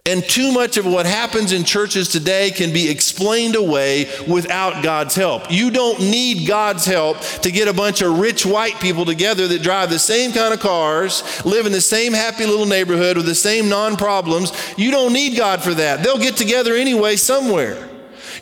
And 0.07 0.25
too 0.25 0.51
much 0.51 0.79
of 0.79 0.87
what 0.87 1.05
happens 1.05 1.53
in 1.53 1.63
churches 1.63 2.09
today 2.09 2.51
can 2.51 2.73
be 2.73 2.89
explained 2.89 3.55
away 3.55 4.09
without 4.27 4.83
God's 4.83 5.15
help. 5.15 5.53
You 5.53 5.71
don't 5.71 6.01
need 6.01 6.49
God's 6.49 6.87
help 6.87 7.21
to 7.43 7.53
get 7.53 7.69
a 7.69 7.75
bunch 7.75 8.01
of 8.01 8.19
rich 8.19 8.47
white 8.47 8.81
people 8.81 9.05
together 9.05 9.47
that 9.49 9.63
drive 9.63 9.91
the 9.91 9.99
same 9.99 10.33
kind 10.33 10.55
of 10.55 10.61
cars, 10.61 11.45
live 11.45 11.67
in 11.67 11.73
the 11.73 11.83
same 11.83 12.15
happy 12.15 12.47
little 12.47 12.65
neighborhood 12.65 13.19
with 13.19 13.27
the 13.27 13.35
same 13.35 13.69
non 13.69 13.97
problems. 13.97 14.53
You 14.79 14.91
don't 14.91 15.13
need 15.13 15.37
God 15.37 15.63
for 15.63 15.75
that. 15.75 16.03
They'll 16.03 16.19
get 16.19 16.37
together 16.37 16.75
anyway 16.75 17.17
somewhere. 17.17 17.87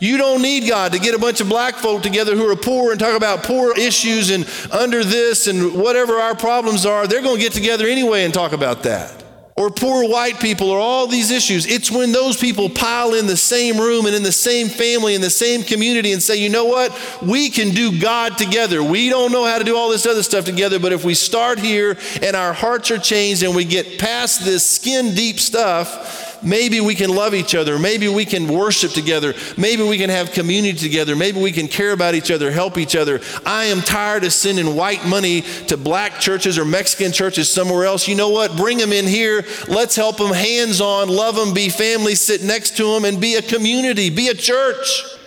You 0.00 0.16
don't 0.16 0.42
need 0.42 0.68
God 0.68 0.92
to 0.92 1.00
get 1.00 1.16
a 1.16 1.18
bunch 1.18 1.40
of 1.40 1.48
black 1.48 1.74
folk 1.74 2.04
together 2.04 2.36
who 2.36 2.48
are 2.48 2.54
poor 2.54 2.92
and 2.92 3.00
talk 3.00 3.16
about 3.16 3.42
poor 3.42 3.76
issues 3.76 4.30
and 4.30 4.48
under 4.70 5.02
this 5.02 5.48
and 5.48 5.74
whatever 5.74 6.18
our 6.18 6.36
problems 6.36 6.86
are. 6.86 7.08
They're 7.08 7.20
going 7.20 7.38
to 7.38 7.42
get 7.42 7.52
together 7.52 7.88
anyway 7.88 8.24
and 8.24 8.32
talk 8.32 8.52
about 8.52 8.84
that 8.84 9.17
or 9.58 9.70
poor 9.70 10.08
white 10.08 10.38
people 10.38 10.70
or 10.70 10.78
all 10.78 11.08
these 11.08 11.32
issues. 11.32 11.66
It's 11.66 11.90
when 11.90 12.12
those 12.12 12.36
people 12.36 12.70
pile 12.70 13.14
in 13.14 13.26
the 13.26 13.36
same 13.36 13.76
room 13.76 14.06
and 14.06 14.14
in 14.14 14.22
the 14.22 14.30
same 14.30 14.68
family, 14.68 15.16
in 15.16 15.20
the 15.20 15.30
same 15.30 15.64
community, 15.64 16.12
and 16.12 16.22
say, 16.22 16.36
you 16.36 16.48
know 16.48 16.66
what? 16.66 16.96
We 17.20 17.50
can 17.50 17.70
do 17.70 18.00
God 18.00 18.38
together. 18.38 18.82
We 18.84 19.08
don't 19.08 19.32
know 19.32 19.44
how 19.44 19.58
to 19.58 19.64
do 19.64 19.76
all 19.76 19.88
this 19.88 20.06
other 20.06 20.22
stuff 20.22 20.44
together, 20.44 20.78
but 20.78 20.92
if 20.92 21.04
we 21.04 21.14
start 21.14 21.58
here 21.58 21.98
and 22.22 22.36
our 22.36 22.52
hearts 22.52 22.92
are 22.92 22.98
changed 22.98 23.42
and 23.42 23.54
we 23.56 23.64
get 23.64 23.98
past 23.98 24.44
this 24.44 24.64
skin 24.64 25.14
deep 25.14 25.40
stuff, 25.40 26.27
maybe 26.42 26.80
we 26.80 26.94
can 26.94 27.10
love 27.10 27.34
each 27.34 27.54
other. 27.54 27.78
Maybe 27.78 28.08
we 28.08 28.24
can 28.24 28.48
worship 28.48 28.92
together. 28.92 29.34
Maybe 29.56 29.82
we 29.82 29.98
can 29.98 30.10
have 30.10 30.32
community 30.32 30.78
together. 30.78 31.16
Maybe 31.16 31.40
we 31.40 31.52
can 31.52 31.68
care 31.68 31.92
about 31.92 32.14
each 32.14 32.30
other, 32.30 32.50
help 32.50 32.78
each 32.78 32.96
other. 32.96 33.20
I 33.44 33.66
am 33.66 33.80
tired 33.80 34.24
of 34.24 34.32
sending 34.32 34.74
white 34.74 35.06
money 35.06 35.42
to 35.66 35.76
black 35.76 36.20
churches 36.20 36.58
or 36.58 36.64
Mexican 36.64 37.12
churches 37.12 37.52
somewhere 37.52 37.84
else. 37.84 38.08
You 38.08 38.14
know 38.14 38.30
what? 38.30 38.56
Bring 38.56 38.78
them 38.78 38.92
in 38.92 39.06
here. 39.06 39.44
Let's 39.68 39.96
help 39.96 40.18
them 40.18 40.32
hands 40.32 40.80
on, 40.80 41.08
love 41.08 41.36
them, 41.36 41.54
be 41.54 41.68
family, 41.68 42.14
sit 42.14 42.42
next 42.42 42.76
to 42.76 42.94
them, 42.94 43.04
and 43.04 43.20
be 43.20 43.36
a 43.36 43.42
community, 43.42 44.10
be 44.10 44.28
a 44.28 44.34
church. 44.34 45.17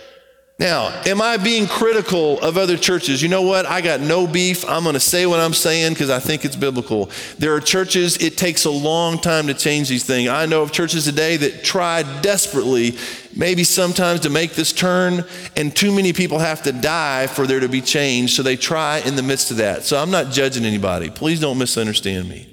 Now, 0.62 1.02
am 1.06 1.20
I 1.20 1.38
being 1.38 1.66
critical 1.66 2.38
of 2.40 2.56
other 2.56 2.76
churches? 2.76 3.20
You 3.20 3.28
know 3.28 3.42
what? 3.42 3.66
I 3.66 3.80
got 3.80 3.98
no 3.98 4.28
beef. 4.28 4.64
I'm 4.68 4.84
going 4.84 4.94
to 4.94 5.00
say 5.00 5.26
what 5.26 5.40
I'm 5.40 5.54
saying 5.54 5.94
because 5.94 6.08
I 6.08 6.20
think 6.20 6.44
it's 6.44 6.54
biblical. 6.54 7.10
There 7.36 7.52
are 7.56 7.60
churches, 7.60 8.18
it 8.18 8.38
takes 8.38 8.64
a 8.64 8.70
long 8.70 9.18
time 9.18 9.48
to 9.48 9.54
change 9.54 9.88
these 9.88 10.04
things. 10.04 10.28
I 10.28 10.46
know 10.46 10.62
of 10.62 10.70
churches 10.70 11.04
today 11.04 11.36
that 11.38 11.64
try 11.64 12.04
desperately, 12.20 12.96
maybe 13.34 13.64
sometimes 13.64 14.20
to 14.20 14.30
make 14.30 14.52
this 14.52 14.72
turn, 14.72 15.24
and 15.56 15.74
too 15.74 15.92
many 15.92 16.12
people 16.12 16.38
have 16.38 16.62
to 16.62 16.70
die 16.70 17.26
for 17.26 17.44
there 17.44 17.58
to 17.58 17.68
be 17.68 17.80
change. 17.80 18.36
So 18.36 18.44
they 18.44 18.54
try 18.54 18.98
in 19.00 19.16
the 19.16 19.22
midst 19.24 19.50
of 19.50 19.56
that. 19.56 19.82
So 19.82 20.00
I'm 20.00 20.12
not 20.12 20.30
judging 20.30 20.64
anybody. 20.64 21.10
Please 21.10 21.40
don't 21.40 21.58
misunderstand 21.58 22.28
me. 22.28 22.48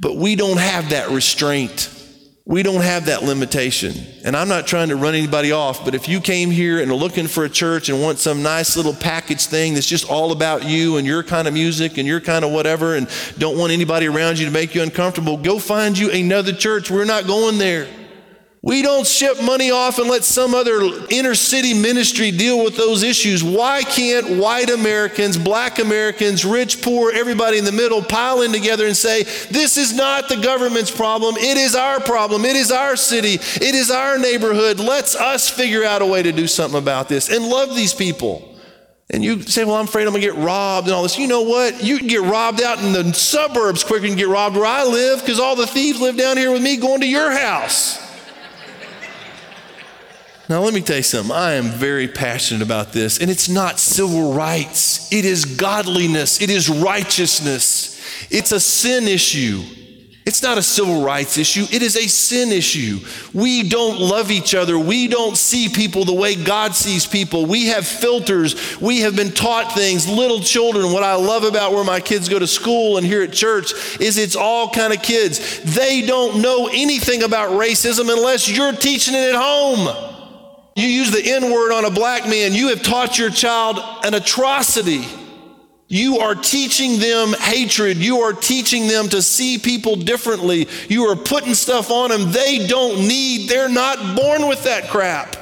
But 0.00 0.16
we 0.16 0.36
don't 0.36 0.58
have 0.58 0.88
that 0.88 1.10
restraint. 1.10 1.90
We 2.48 2.62
don't 2.62 2.82
have 2.82 3.06
that 3.06 3.24
limitation. 3.24 3.92
And 4.24 4.36
I'm 4.36 4.46
not 4.46 4.68
trying 4.68 4.90
to 4.90 4.96
run 4.96 5.16
anybody 5.16 5.50
off, 5.50 5.84
but 5.84 5.96
if 5.96 6.08
you 6.08 6.20
came 6.20 6.52
here 6.52 6.80
and 6.80 6.92
are 6.92 6.94
looking 6.94 7.26
for 7.26 7.44
a 7.44 7.48
church 7.48 7.88
and 7.88 8.00
want 8.00 8.20
some 8.20 8.40
nice 8.40 8.76
little 8.76 8.94
package 8.94 9.46
thing 9.46 9.74
that's 9.74 9.88
just 9.88 10.08
all 10.08 10.30
about 10.30 10.64
you 10.64 10.96
and 10.96 11.04
your 11.04 11.24
kind 11.24 11.48
of 11.48 11.54
music 11.54 11.98
and 11.98 12.06
your 12.06 12.20
kind 12.20 12.44
of 12.44 12.52
whatever 12.52 12.94
and 12.94 13.08
don't 13.36 13.58
want 13.58 13.72
anybody 13.72 14.06
around 14.06 14.38
you 14.38 14.44
to 14.44 14.52
make 14.52 14.76
you 14.76 14.82
uncomfortable, 14.82 15.36
go 15.36 15.58
find 15.58 15.98
you 15.98 16.08
another 16.12 16.52
church. 16.52 16.88
We're 16.88 17.04
not 17.04 17.26
going 17.26 17.58
there. 17.58 17.88
We 18.66 18.82
don't 18.82 19.06
ship 19.06 19.40
money 19.40 19.70
off 19.70 20.00
and 20.00 20.10
let 20.10 20.24
some 20.24 20.52
other 20.52 20.80
inner 21.08 21.36
city 21.36 21.72
ministry 21.72 22.32
deal 22.32 22.64
with 22.64 22.76
those 22.76 23.04
issues. 23.04 23.44
Why 23.44 23.84
can't 23.84 24.40
white 24.40 24.70
Americans, 24.70 25.38
black 25.38 25.78
Americans, 25.78 26.44
rich, 26.44 26.82
poor, 26.82 27.12
everybody 27.12 27.58
in 27.58 27.64
the 27.64 27.70
middle 27.70 28.02
pile 28.02 28.42
in 28.42 28.50
together 28.50 28.88
and 28.88 28.96
say, 28.96 29.22
This 29.22 29.76
is 29.76 29.92
not 29.92 30.28
the 30.28 30.38
government's 30.38 30.90
problem. 30.90 31.36
It 31.36 31.56
is 31.56 31.76
our 31.76 32.00
problem. 32.00 32.44
It 32.44 32.56
is 32.56 32.72
our 32.72 32.96
city. 32.96 33.34
It 33.34 33.76
is 33.76 33.92
our 33.92 34.18
neighborhood. 34.18 34.80
Let's 34.80 35.14
us 35.14 35.48
figure 35.48 35.84
out 35.84 36.02
a 36.02 36.06
way 36.06 36.24
to 36.24 36.32
do 36.32 36.48
something 36.48 36.80
about 36.80 37.08
this 37.08 37.28
and 37.28 37.46
love 37.46 37.76
these 37.76 37.94
people. 37.94 38.52
And 39.10 39.22
you 39.22 39.42
say, 39.42 39.62
Well, 39.62 39.76
I'm 39.76 39.84
afraid 39.84 40.08
I'm 40.08 40.12
going 40.12 40.22
to 40.22 40.28
get 40.28 40.42
robbed 40.42 40.88
and 40.88 40.96
all 40.96 41.04
this. 41.04 41.16
You 41.16 41.28
know 41.28 41.42
what? 41.42 41.84
You 41.84 41.98
can 41.98 42.08
get 42.08 42.22
robbed 42.22 42.60
out 42.60 42.82
in 42.82 42.92
the 42.92 43.14
suburbs 43.14 43.84
quicker 43.84 44.08
than 44.08 44.16
get 44.16 44.26
robbed 44.26 44.56
where 44.56 44.66
I 44.66 44.82
live 44.82 45.20
because 45.20 45.38
all 45.38 45.54
the 45.54 45.68
thieves 45.68 46.00
live 46.00 46.16
down 46.16 46.36
here 46.36 46.50
with 46.50 46.64
me 46.64 46.78
going 46.78 47.02
to 47.02 47.08
your 47.08 47.30
house. 47.30 47.85
Now, 50.48 50.60
let 50.60 50.74
me 50.74 50.80
tell 50.80 50.98
you 50.98 51.02
something. 51.02 51.34
I 51.34 51.54
am 51.54 51.64
very 51.64 52.06
passionate 52.06 52.62
about 52.62 52.92
this, 52.92 53.18
and 53.18 53.30
it's 53.30 53.48
not 53.48 53.80
civil 53.80 54.32
rights, 54.32 55.12
it 55.12 55.24
is 55.24 55.44
godliness, 55.44 56.40
it 56.40 56.50
is 56.50 56.68
righteousness, 56.68 58.00
it's 58.30 58.52
a 58.52 58.60
sin 58.60 59.08
issue. 59.08 59.62
It's 60.24 60.42
not 60.42 60.58
a 60.58 60.62
civil 60.62 61.04
rights 61.04 61.38
issue, 61.38 61.66
it 61.72 61.82
is 61.82 61.96
a 61.96 62.08
sin 62.08 62.50
issue. 62.50 62.98
We 63.32 63.68
don't 63.68 64.00
love 64.00 64.32
each 64.32 64.56
other. 64.56 64.76
We 64.76 65.06
don't 65.06 65.36
see 65.36 65.68
people 65.68 66.04
the 66.04 66.14
way 66.14 66.34
God 66.34 66.74
sees 66.74 67.06
people. 67.06 67.46
We 67.46 67.66
have 67.66 67.86
filters. 67.86 68.80
We 68.80 69.02
have 69.02 69.14
been 69.14 69.30
taught 69.30 69.72
things. 69.72 70.08
Little 70.08 70.40
children, 70.40 70.92
what 70.92 71.04
I 71.04 71.14
love 71.14 71.44
about 71.44 71.74
where 71.74 71.84
my 71.84 72.00
kids 72.00 72.28
go 72.28 72.40
to 72.40 72.46
school 72.48 72.96
and 72.96 73.06
here 73.06 73.22
at 73.22 73.32
church 73.32 73.72
is 74.00 74.18
it's 74.18 74.34
all 74.34 74.68
kind 74.68 74.92
of 74.92 75.00
kids. 75.00 75.60
They 75.62 76.04
don't 76.04 76.42
know 76.42 76.68
anything 76.72 77.22
about 77.22 77.50
racism 77.50 78.12
unless 78.12 78.48
you're 78.48 78.72
teaching 78.72 79.14
it 79.14 79.32
at 79.32 79.40
home. 79.40 80.15
You 80.76 80.86
use 80.86 81.10
the 81.10 81.22
N 81.24 81.50
word 81.50 81.72
on 81.72 81.86
a 81.86 81.90
black 81.90 82.28
man, 82.28 82.52
you 82.52 82.68
have 82.68 82.82
taught 82.82 83.18
your 83.18 83.30
child 83.30 83.78
an 84.04 84.12
atrocity. 84.12 85.04
You 85.88 86.18
are 86.18 86.34
teaching 86.34 86.98
them 86.98 87.32
hatred. 87.32 87.96
You 87.96 88.20
are 88.22 88.32
teaching 88.32 88.88
them 88.88 89.08
to 89.10 89.22
see 89.22 89.56
people 89.56 89.96
differently. 89.96 90.68
You 90.88 91.04
are 91.04 91.16
putting 91.16 91.54
stuff 91.54 91.90
on 91.90 92.10
them 92.10 92.32
they 92.32 92.66
don't 92.66 93.06
need. 93.06 93.48
They're 93.48 93.68
not 93.68 94.16
born 94.16 94.48
with 94.48 94.64
that 94.64 94.88
crap. 94.88 95.36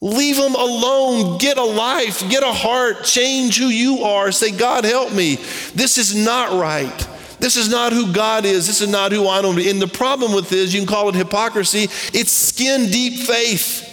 Leave 0.00 0.36
them 0.36 0.54
alone. 0.54 1.38
Get 1.38 1.58
a 1.58 1.64
life, 1.64 2.28
get 2.28 2.42
a 2.42 2.52
heart, 2.52 3.04
change 3.04 3.58
who 3.58 3.66
you 3.66 4.02
are. 4.02 4.32
Say, 4.32 4.50
God, 4.50 4.84
help 4.84 5.12
me. 5.12 5.36
This 5.74 5.96
is 5.96 6.14
not 6.14 6.60
right. 6.60 7.08
This 7.40 7.56
is 7.56 7.68
not 7.68 7.92
who 7.92 8.12
God 8.12 8.44
is. 8.44 8.66
This 8.66 8.80
is 8.80 8.88
not 8.88 9.12
who 9.12 9.26
I 9.26 9.38
am. 9.38 9.58
And 9.58 9.80
the 9.80 9.88
problem 9.88 10.34
with 10.34 10.50
this, 10.50 10.74
you 10.74 10.80
can 10.80 10.88
call 10.88 11.08
it 11.08 11.14
hypocrisy, 11.14 11.84
it's 12.12 12.32
skin 12.32 12.90
deep 12.90 13.26
faith. 13.26 13.87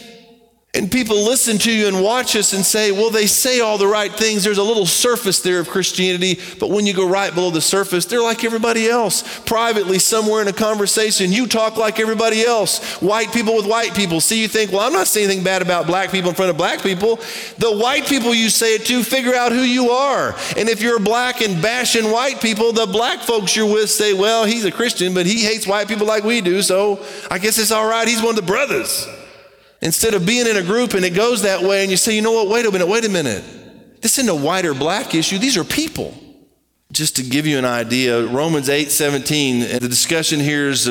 And 0.76 0.92
people 0.92 1.16
listen 1.24 1.58
to 1.60 1.72
you 1.72 1.88
and 1.88 2.04
watch 2.04 2.36
us 2.36 2.52
and 2.52 2.66
say, 2.66 2.92
well, 2.92 3.10
they 3.10 3.28
say 3.28 3.62
all 3.62 3.78
the 3.78 3.88
right 3.88 4.12
things. 4.12 4.44
There's 4.44 4.58
a 4.58 4.64
little 4.64 4.86
surface 4.86 5.40
there 5.40 5.62
of 5.62 5.70
Christianity, 5.70 6.38
but 6.60 6.70
when 6.70 6.86
you 6.86 6.94
go 6.94 7.08
right 7.08 7.34
below 7.34 7.50
the 7.50 7.62
surface, 7.62 8.06
they're 8.06 8.22
like 8.22 8.44
everybody 8.44 8.90
else. 8.90 9.40
Privately, 9.46 10.00
somewhere 10.00 10.42
in 10.42 10.50
a 10.50 10.54
conversation, 10.54 11.32
you 11.32 11.48
talk 11.48 11.78
like 11.78 12.00
everybody 12.00 12.44
else. 12.44 13.02
White 13.02 13.32
people 13.32 13.56
with 13.56 13.66
white 13.66 13.96
people. 13.96 14.20
See, 14.20 14.42
you 14.42 14.50
think, 14.50 14.74
well, 14.74 14.82
I'm 14.82 14.92
not 14.92 15.08
saying 15.08 15.28
anything 15.28 15.46
bad 15.46 15.62
about 15.62 15.88
black 15.88 16.12
people 16.12 16.30
in 16.30 16.36
front 16.36 16.52
of 16.52 16.58
black 16.58 16.84
people. 16.84 17.22
The 17.58 17.72
white 17.72 18.06
people 18.06 18.36
you 18.36 18.50
say 18.50 18.76
it 18.76 18.86
to, 18.88 19.02
figure 19.02 19.34
out 19.34 19.54
who 19.54 19.62
you 19.62 19.92
are. 19.92 20.36
And 20.58 20.68
if 20.68 20.82
you're 20.82 21.00
black 21.00 21.40
and 21.40 21.62
bashing 21.62 22.12
white 22.12 22.42
people, 22.42 22.74
the 22.74 22.86
black 22.86 23.22
folks 23.22 23.56
you're 23.56 23.66
with 23.72 23.90
say, 23.90 24.14
well, 24.14 24.44
he's 24.44 24.66
a 24.66 24.72
Christian, 24.72 25.14
but 25.14 25.26
he 25.26 25.46
hates 25.46 25.66
white 25.66 25.88
people 25.88 26.06
like 26.06 26.26
we 26.26 26.42
do, 26.42 26.62
so 26.62 27.00
I 27.32 27.40
guess 27.40 27.58
it's 27.58 27.72
all 27.72 27.90
right. 27.90 28.06
He's 28.08 28.22
one 28.22 28.32
of 28.32 28.36
the 28.36 28.42
brothers. 28.42 29.08
Instead 29.82 30.14
of 30.14 30.26
being 30.26 30.48
in 30.48 30.58
a 30.58 30.64
group 30.64 30.94
and 30.94 31.06
it 31.06 31.12
goes 31.12 31.42
that 31.44 31.62
way, 31.62 31.82
and 31.82 31.92
you 31.92 31.98
say, 31.98 32.16
you 32.16 32.22
know 32.22 32.32
what, 32.32 32.48
wait 32.48 32.66
a 32.66 32.72
minute, 32.72 32.88
wait 32.88 33.06
a 33.06 33.10
minute. 33.10 33.44
This 34.02 34.18
isn't 34.18 34.30
a 34.30 34.36
white 34.36 34.66
or 34.66 34.74
black 34.74 35.16
issue, 35.16 35.38
these 35.38 35.58
are 35.58 35.64
people. 35.64 36.14
Just 36.92 37.16
to 37.18 37.24
give 37.24 37.46
you 37.46 37.58
an 37.58 37.66
idea, 37.66 38.26
Romans 38.28 38.70
8 38.70 38.92
17, 38.92 39.80
the 39.80 39.90
discussion 39.90 40.40
here 40.40 40.70
is 40.70 40.88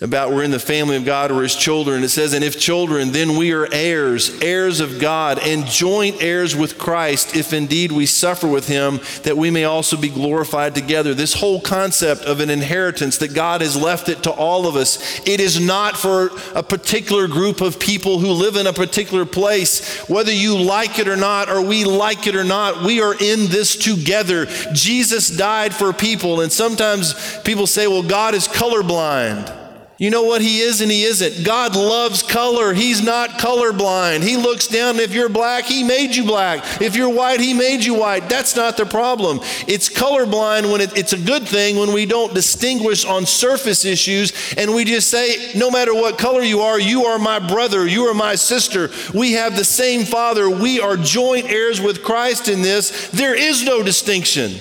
about 0.00 0.30
we're 0.30 0.44
in 0.44 0.52
the 0.52 0.60
family 0.60 0.96
of 0.96 1.04
God 1.04 1.32
we're 1.32 1.42
his 1.42 1.56
children. 1.56 2.04
It 2.04 2.10
says, 2.10 2.32
And 2.32 2.44
if 2.44 2.58
children, 2.58 3.10
then 3.10 3.36
we 3.36 3.52
are 3.52 3.66
heirs, 3.72 4.40
heirs 4.40 4.78
of 4.78 5.00
God, 5.00 5.40
and 5.40 5.66
joint 5.66 6.22
heirs 6.22 6.54
with 6.54 6.78
Christ, 6.78 7.34
if 7.34 7.52
indeed 7.52 7.90
we 7.90 8.06
suffer 8.06 8.46
with 8.46 8.68
him, 8.68 9.00
that 9.24 9.36
we 9.36 9.50
may 9.50 9.64
also 9.64 9.96
be 9.96 10.08
glorified 10.08 10.74
together. 10.74 11.14
This 11.14 11.34
whole 11.34 11.60
concept 11.60 12.22
of 12.22 12.38
an 12.38 12.48
inheritance 12.48 13.18
that 13.18 13.34
God 13.34 13.60
has 13.60 13.76
left 13.76 14.08
it 14.08 14.22
to 14.22 14.30
all 14.30 14.68
of 14.68 14.76
us, 14.76 15.20
it 15.26 15.40
is 15.40 15.60
not 15.60 15.96
for 15.96 16.30
a 16.54 16.62
particular 16.62 17.26
group 17.26 17.60
of 17.60 17.80
people 17.80 18.20
who 18.20 18.30
live 18.30 18.54
in 18.54 18.68
a 18.68 18.72
particular 18.72 19.26
place. 19.26 19.98
Whether 20.08 20.32
you 20.32 20.56
like 20.58 21.00
it 21.00 21.08
or 21.08 21.16
not, 21.16 21.48
or 21.48 21.60
we 21.60 21.84
like 21.84 22.28
it 22.28 22.36
or 22.36 22.44
not, 22.44 22.84
we 22.84 23.00
are 23.00 23.14
in 23.14 23.46
this 23.46 23.74
together. 23.74 24.46
Jesus 24.72 25.28
died 25.28 25.74
for 25.74 25.92
people, 25.92 26.40
and 26.40 26.52
sometimes 26.52 27.38
people 27.40 27.66
say, 27.66 27.88
Well, 27.88 28.04
God 28.04 28.34
is 28.34 28.46
colorblind. 28.46 29.57
You 29.98 30.10
know 30.10 30.22
what 30.22 30.40
he 30.40 30.60
is 30.60 30.80
and 30.80 30.92
he 30.92 31.02
isn't. 31.02 31.44
God 31.44 31.74
loves 31.74 32.22
color. 32.22 32.72
He's 32.72 33.02
not 33.02 33.30
colorblind. 33.30 34.22
He 34.22 34.36
looks 34.36 34.68
down. 34.68 35.00
If 35.00 35.12
you're 35.12 35.28
black, 35.28 35.64
he 35.64 35.82
made 35.82 36.14
you 36.14 36.22
black. 36.22 36.80
If 36.80 36.94
you're 36.94 37.12
white, 37.12 37.40
he 37.40 37.52
made 37.52 37.84
you 37.84 37.94
white. 37.94 38.28
That's 38.28 38.54
not 38.54 38.76
the 38.76 38.86
problem. 38.86 39.40
It's 39.66 39.88
colorblind 39.88 40.70
when 40.70 40.80
it, 40.80 40.96
it's 40.96 41.14
a 41.14 41.18
good 41.18 41.48
thing 41.48 41.78
when 41.78 41.92
we 41.92 42.06
don't 42.06 42.32
distinguish 42.32 43.04
on 43.04 43.26
surface 43.26 43.84
issues 43.84 44.32
and 44.56 44.72
we 44.72 44.84
just 44.84 45.10
say, 45.10 45.50
no 45.56 45.68
matter 45.68 45.92
what 45.92 46.16
color 46.16 46.42
you 46.42 46.60
are, 46.60 46.78
you 46.78 47.06
are 47.06 47.18
my 47.18 47.40
brother, 47.40 47.84
you 47.84 48.04
are 48.04 48.14
my 48.14 48.36
sister. 48.36 48.90
We 49.12 49.32
have 49.32 49.56
the 49.56 49.64
same 49.64 50.04
father. 50.04 50.48
We 50.48 50.80
are 50.80 50.96
joint 50.96 51.50
heirs 51.50 51.80
with 51.80 52.04
Christ 52.04 52.46
in 52.46 52.62
this. 52.62 53.08
There 53.10 53.34
is 53.34 53.64
no 53.64 53.82
distinction. 53.82 54.60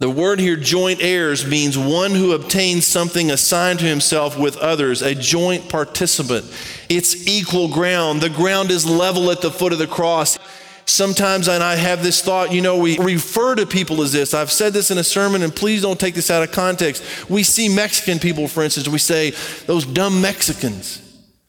The 0.00 0.08
word 0.08 0.40
here, 0.40 0.56
joint 0.56 1.02
heirs, 1.02 1.46
means 1.46 1.76
one 1.76 2.12
who 2.12 2.32
obtains 2.32 2.86
something 2.86 3.30
assigned 3.30 3.80
to 3.80 3.84
himself 3.84 4.38
with 4.38 4.56
others, 4.56 5.02
a 5.02 5.14
joint 5.14 5.68
participant. 5.68 6.46
It's 6.88 7.28
equal 7.28 7.68
ground. 7.68 8.22
The 8.22 8.30
ground 8.30 8.70
is 8.70 8.86
level 8.86 9.30
at 9.30 9.42
the 9.42 9.50
foot 9.50 9.74
of 9.74 9.78
the 9.78 9.86
cross. 9.86 10.38
Sometimes, 10.86 11.48
and 11.48 11.62
I 11.62 11.76
have 11.76 12.02
this 12.02 12.22
thought, 12.22 12.50
you 12.50 12.62
know, 12.62 12.78
we 12.78 12.98
refer 12.98 13.54
to 13.56 13.66
people 13.66 14.00
as 14.00 14.10
this. 14.10 14.32
I've 14.32 14.50
said 14.50 14.72
this 14.72 14.90
in 14.90 14.96
a 14.96 15.04
sermon, 15.04 15.42
and 15.42 15.54
please 15.54 15.82
don't 15.82 16.00
take 16.00 16.14
this 16.14 16.30
out 16.30 16.42
of 16.42 16.50
context. 16.50 17.28
We 17.28 17.42
see 17.42 17.68
Mexican 17.68 18.18
people, 18.18 18.48
for 18.48 18.62
instance, 18.62 18.88
we 18.88 18.98
say, 18.98 19.32
those 19.66 19.84
dumb 19.84 20.22
Mexicans. 20.22 21.02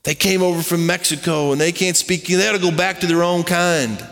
They 0.03 0.13
came 0.13 0.43
over 0.43 0.61
from 0.61 0.85
Mexico 0.85 1.53
and 1.53 1.61
they 1.61 1.71
can't 1.71 1.95
speak, 1.95 2.25
they 2.25 2.49
ought 2.49 2.51
to 2.51 2.59
go 2.59 2.75
back 2.75 2.99
to 2.99 3.07
their 3.07 3.23
own 3.23 3.43
kind 3.43 4.05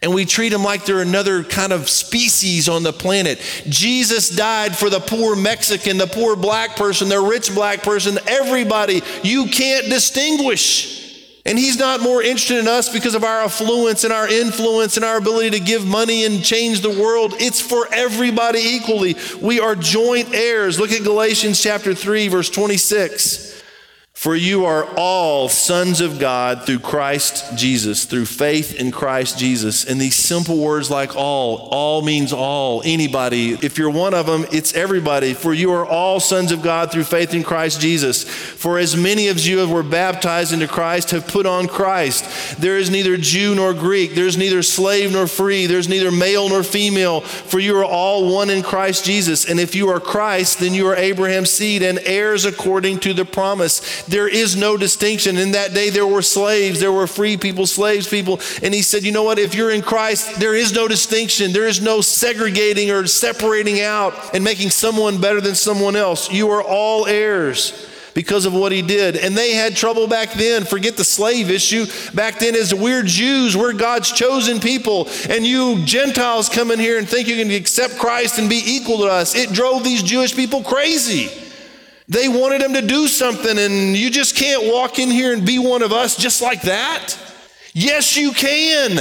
and 0.00 0.14
we 0.14 0.24
treat 0.24 0.50
them 0.50 0.62
like 0.62 0.84
they're 0.84 1.02
another 1.02 1.42
kind 1.42 1.72
of 1.72 1.88
species 1.88 2.68
on 2.68 2.84
the 2.84 2.92
planet. 2.92 3.40
Jesus 3.68 4.28
died 4.30 4.76
for 4.76 4.88
the 4.88 5.00
poor 5.00 5.34
Mexican, 5.34 5.98
the 5.98 6.06
poor 6.06 6.36
black 6.36 6.76
person, 6.76 7.08
the 7.08 7.20
rich 7.20 7.52
black 7.52 7.82
person, 7.82 8.16
everybody. 8.28 9.02
You 9.24 9.46
can't 9.46 9.86
distinguish. 9.86 10.98
And 11.44 11.58
he's 11.58 11.78
not 11.78 12.00
more 12.00 12.22
interested 12.22 12.58
in 12.58 12.68
us 12.68 12.92
because 12.92 13.14
of 13.14 13.24
our 13.24 13.40
affluence 13.40 14.04
and 14.04 14.12
our 14.12 14.28
influence 14.28 14.96
and 14.96 15.04
our 15.04 15.16
ability 15.16 15.50
to 15.58 15.60
give 15.60 15.84
money 15.84 16.26
and 16.26 16.44
change 16.44 16.82
the 16.82 16.90
world. 16.90 17.34
It's 17.38 17.60
for 17.60 17.88
everybody 17.90 18.60
equally. 18.60 19.16
We 19.40 19.58
are 19.58 19.74
joint 19.74 20.34
heirs. 20.34 20.78
Look 20.78 20.92
at 20.92 21.02
Galatians 21.02 21.60
chapter 21.60 21.94
3 21.94 22.28
verse 22.28 22.50
26. 22.50 23.47
For 24.28 24.36
you 24.36 24.66
are 24.66 24.84
all 24.94 25.48
sons 25.48 26.02
of 26.02 26.18
God 26.18 26.66
through 26.66 26.80
Christ 26.80 27.56
Jesus, 27.56 28.04
through 28.04 28.26
faith 28.26 28.74
in 28.74 28.90
Christ 28.90 29.38
Jesus. 29.38 29.86
And 29.86 29.98
these 29.98 30.16
simple 30.16 30.58
words 30.58 30.90
like 30.90 31.16
all, 31.16 31.66
all 31.70 32.02
means 32.02 32.34
all, 32.34 32.82
anybody. 32.84 33.52
If 33.52 33.78
you're 33.78 33.88
one 33.88 34.12
of 34.12 34.26
them, 34.26 34.44
it's 34.52 34.74
everybody. 34.74 35.32
For 35.32 35.54
you 35.54 35.72
are 35.72 35.86
all 35.86 36.20
sons 36.20 36.52
of 36.52 36.60
God 36.60 36.92
through 36.92 37.04
faith 37.04 37.32
in 37.32 37.42
Christ 37.42 37.80
Jesus. 37.80 38.24
For 38.24 38.76
as 38.76 38.94
many 38.94 39.28
of 39.28 39.38
you 39.38 39.60
as 39.60 39.68
were 39.68 39.82
baptized 39.82 40.52
into 40.52 40.68
Christ 40.68 41.12
have 41.12 41.26
put 41.26 41.46
on 41.46 41.66
Christ. 41.66 42.60
There 42.60 42.76
is 42.76 42.90
neither 42.90 43.16
Jew 43.16 43.54
nor 43.54 43.72
Greek, 43.72 44.14
there's 44.14 44.36
neither 44.36 44.62
slave 44.62 45.10
nor 45.10 45.26
free, 45.26 45.64
there's 45.64 45.88
neither 45.88 46.10
male 46.10 46.50
nor 46.50 46.62
female, 46.62 47.22
for 47.22 47.60
you 47.60 47.78
are 47.78 47.84
all 47.84 48.34
one 48.34 48.50
in 48.50 48.62
Christ 48.62 49.06
Jesus. 49.06 49.48
And 49.48 49.58
if 49.58 49.74
you 49.74 49.88
are 49.88 50.00
Christ, 50.00 50.60
then 50.60 50.74
you 50.74 50.86
are 50.88 50.96
Abraham's 50.96 51.48
seed 51.48 51.82
and 51.82 51.98
heirs 52.00 52.44
according 52.44 52.98
to 53.00 53.14
the 53.14 53.24
promise. 53.24 54.02
There 54.02 54.17
is 54.26 54.56
no 54.56 54.76
distinction. 54.76 55.36
In 55.36 55.52
that 55.52 55.74
day, 55.74 55.90
there 55.90 56.06
were 56.06 56.22
slaves, 56.22 56.80
there 56.80 56.90
were 56.90 57.06
free 57.06 57.36
people, 57.36 57.66
slaves 57.66 58.08
people. 58.08 58.40
And 58.62 58.74
he 58.74 58.82
said, 58.82 59.04
You 59.04 59.12
know 59.12 59.22
what? 59.22 59.38
If 59.38 59.54
you're 59.54 59.70
in 59.70 59.82
Christ, 59.82 60.40
there 60.40 60.54
is 60.54 60.72
no 60.72 60.88
distinction. 60.88 61.52
There 61.52 61.68
is 61.68 61.80
no 61.80 62.00
segregating 62.00 62.90
or 62.90 63.06
separating 63.06 63.82
out 63.82 64.34
and 64.34 64.42
making 64.42 64.70
someone 64.70 65.20
better 65.20 65.40
than 65.40 65.54
someone 65.54 65.94
else. 65.94 66.32
You 66.32 66.50
are 66.50 66.62
all 66.62 67.06
heirs 67.06 67.86
because 68.18 68.46
of 68.46 68.52
what 68.52 68.72
he 68.72 68.82
did. 68.82 69.16
And 69.16 69.36
they 69.36 69.52
had 69.52 69.76
trouble 69.76 70.08
back 70.08 70.32
then. 70.32 70.64
Forget 70.64 70.96
the 70.96 71.04
slave 71.04 71.50
issue. 71.50 71.86
Back 72.14 72.40
then, 72.40 72.56
as 72.56 72.74
we're 72.74 73.04
Jews, 73.04 73.56
we're 73.56 73.74
God's 73.74 74.10
chosen 74.10 74.58
people. 74.58 75.08
And 75.28 75.46
you 75.46 75.84
Gentiles 75.84 76.48
come 76.48 76.72
in 76.72 76.80
here 76.80 76.98
and 76.98 77.08
think 77.08 77.28
you 77.28 77.36
can 77.36 77.52
accept 77.52 77.96
Christ 77.96 78.40
and 78.40 78.48
be 78.48 78.60
equal 78.64 78.98
to 78.98 79.06
us. 79.06 79.36
It 79.36 79.52
drove 79.52 79.84
these 79.84 80.02
Jewish 80.02 80.34
people 80.34 80.64
crazy. 80.64 81.47
They 82.08 82.28
wanted 82.28 82.62
him 82.62 82.72
to 82.72 82.82
do 82.82 83.06
something, 83.06 83.58
and 83.58 83.96
you 83.96 84.10
just 84.10 84.34
can't 84.34 84.72
walk 84.72 84.98
in 84.98 85.10
here 85.10 85.34
and 85.34 85.44
be 85.44 85.58
one 85.58 85.82
of 85.82 85.92
us 85.92 86.16
just 86.16 86.40
like 86.40 86.62
that. 86.62 87.18
Yes, 87.74 88.16
you 88.16 88.32
can. 88.32 88.98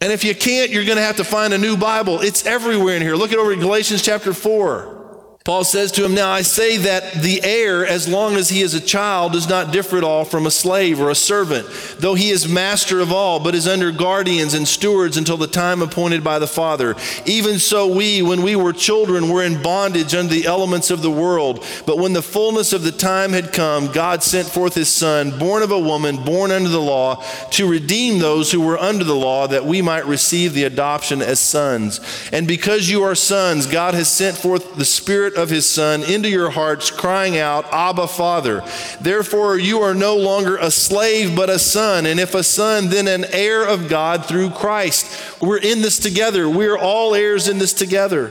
And 0.00 0.12
if 0.12 0.24
you 0.24 0.34
can't, 0.34 0.70
you're 0.70 0.84
going 0.84 0.96
to 0.96 1.02
have 1.02 1.16
to 1.16 1.24
find 1.24 1.52
a 1.52 1.58
new 1.58 1.76
Bible. 1.76 2.20
It's 2.20 2.46
everywhere 2.46 2.96
in 2.96 3.02
here. 3.02 3.16
Look 3.16 3.32
at 3.32 3.38
over 3.38 3.54
Galatians 3.56 4.02
chapter 4.02 4.32
4. 4.32 5.01
Paul 5.44 5.64
says 5.64 5.90
to 5.92 6.04
him, 6.04 6.14
Now 6.14 6.30
I 6.30 6.42
say 6.42 6.76
that 6.76 7.14
the 7.14 7.42
heir, 7.42 7.84
as 7.84 8.08
long 8.08 8.36
as 8.36 8.48
he 8.48 8.62
is 8.62 8.74
a 8.74 8.80
child, 8.80 9.32
does 9.32 9.48
not 9.48 9.72
differ 9.72 9.98
at 9.98 10.04
all 10.04 10.24
from 10.24 10.46
a 10.46 10.52
slave 10.52 11.00
or 11.00 11.10
a 11.10 11.16
servant, 11.16 11.66
though 11.98 12.14
he 12.14 12.30
is 12.30 12.46
master 12.46 13.00
of 13.00 13.10
all, 13.10 13.40
but 13.40 13.56
is 13.56 13.66
under 13.66 13.90
guardians 13.90 14.54
and 14.54 14.68
stewards 14.68 15.16
until 15.16 15.36
the 15.36 15.48
time 15.48 15.82
appointed 15.82 16.22
by 16.22 16.38
the 16.38 16.46
Father. 16.46 16.94
Even 17.26 17.58
so, 17.58 17.92
we, 17.92 18.22
when 18.22 18.42
we 18.42 18.54
were 18.54 18.72
children, 18.72 19.28
were 19.28 19.42
in 19.42 19.60
bondage 19.60 20.14
under 20.14 20.32
the 20.32 20.46
elements 20.46 20.92
of 20.92 21.02
the 21.02 21.10
world. 21.10 21.64
But 21.86 21.98
when 21.98 22.12
the 22.12 22.22
fullness 22.22 22.72
of 22.72 22.84
the 22.84 22.92
time 22.92 23.32
had 23.32 23.52
come, 23.52 23.90
God 23.90 24.22
sent 24.22 24.46
forth 24.46 24.74
his 24.74 24.90
Son, 24.90 25.36
born 25.40 25.64
of 25.64 25.72
a 25.72 25.78
woman, 25.78 26.22
born 26.22 26.52
under 26.52 26.68
the 26.68 26.80
law, 26.80 27.16
to 27.50 27.68
redeem 27.68 28.20
those 28.20 28.52
who 28.52 28.60
were 28.60 28.78
under 28.78 29.02
the 29.02 29.16
law, 29.16 29.48
that 29.48 29.66
we 29.66 29.82
might 29.82 30.06
receive 30.06 30.54
the 30.54 30.64
adoption 30.64 31.20
as 31.20 31.40
sons. 31.40 32.00
And 32.30 32.46
because 32.46 32.88
you 32.88 33.02
are 33.02 33.16
sons, 33.16 33.66
God 33.66 33.94
has 33.94 34.08
sent 34.08 34.36
forth 34.36 34.76
the 34.76 34.84
Spirit 34.84 35.31
Spirit 35.32 35.42
of 35.42 35.50
His 35.50 35.68
Son 35.68 36.02
into 36.02 36.28
your 36.28 36.50
hearts, 36.50 36.90
crying 36.90 37.38
out, 37.38 37.64
Abba, 37.72 38.06
Father. 38.06 38.62
Therefore, 39.00 39.58
you 39.58 39.80
are 39.80 39.94
no 39.94 40.16
longer 40.16 40.56
a 40.56 40.70
slave, 40.70 41.34
but 41.34 41.48
a 41.50 41.58
son. 41.58 42.06
And 42.06 42.20
if 42.20 42.34
a 42.34 42.42
son, 42.42 42.88
then 42.88 43.08
an 43.08 43.24
heir 43.32 43.66
of 43.66 43.88
God 43.88 44.26
through 44.26 44.50
Christ. 44.50 45.40
We're 45.40 45.58
in 45.58 45.82
this 45.82 45.98
together. 45.98 46.48
We're 46.48 46.78
all 46.78 47.14
heirs 47.14 47.48
in 47.48 47.58
this 47.58 47.72
together. 47.72 48.30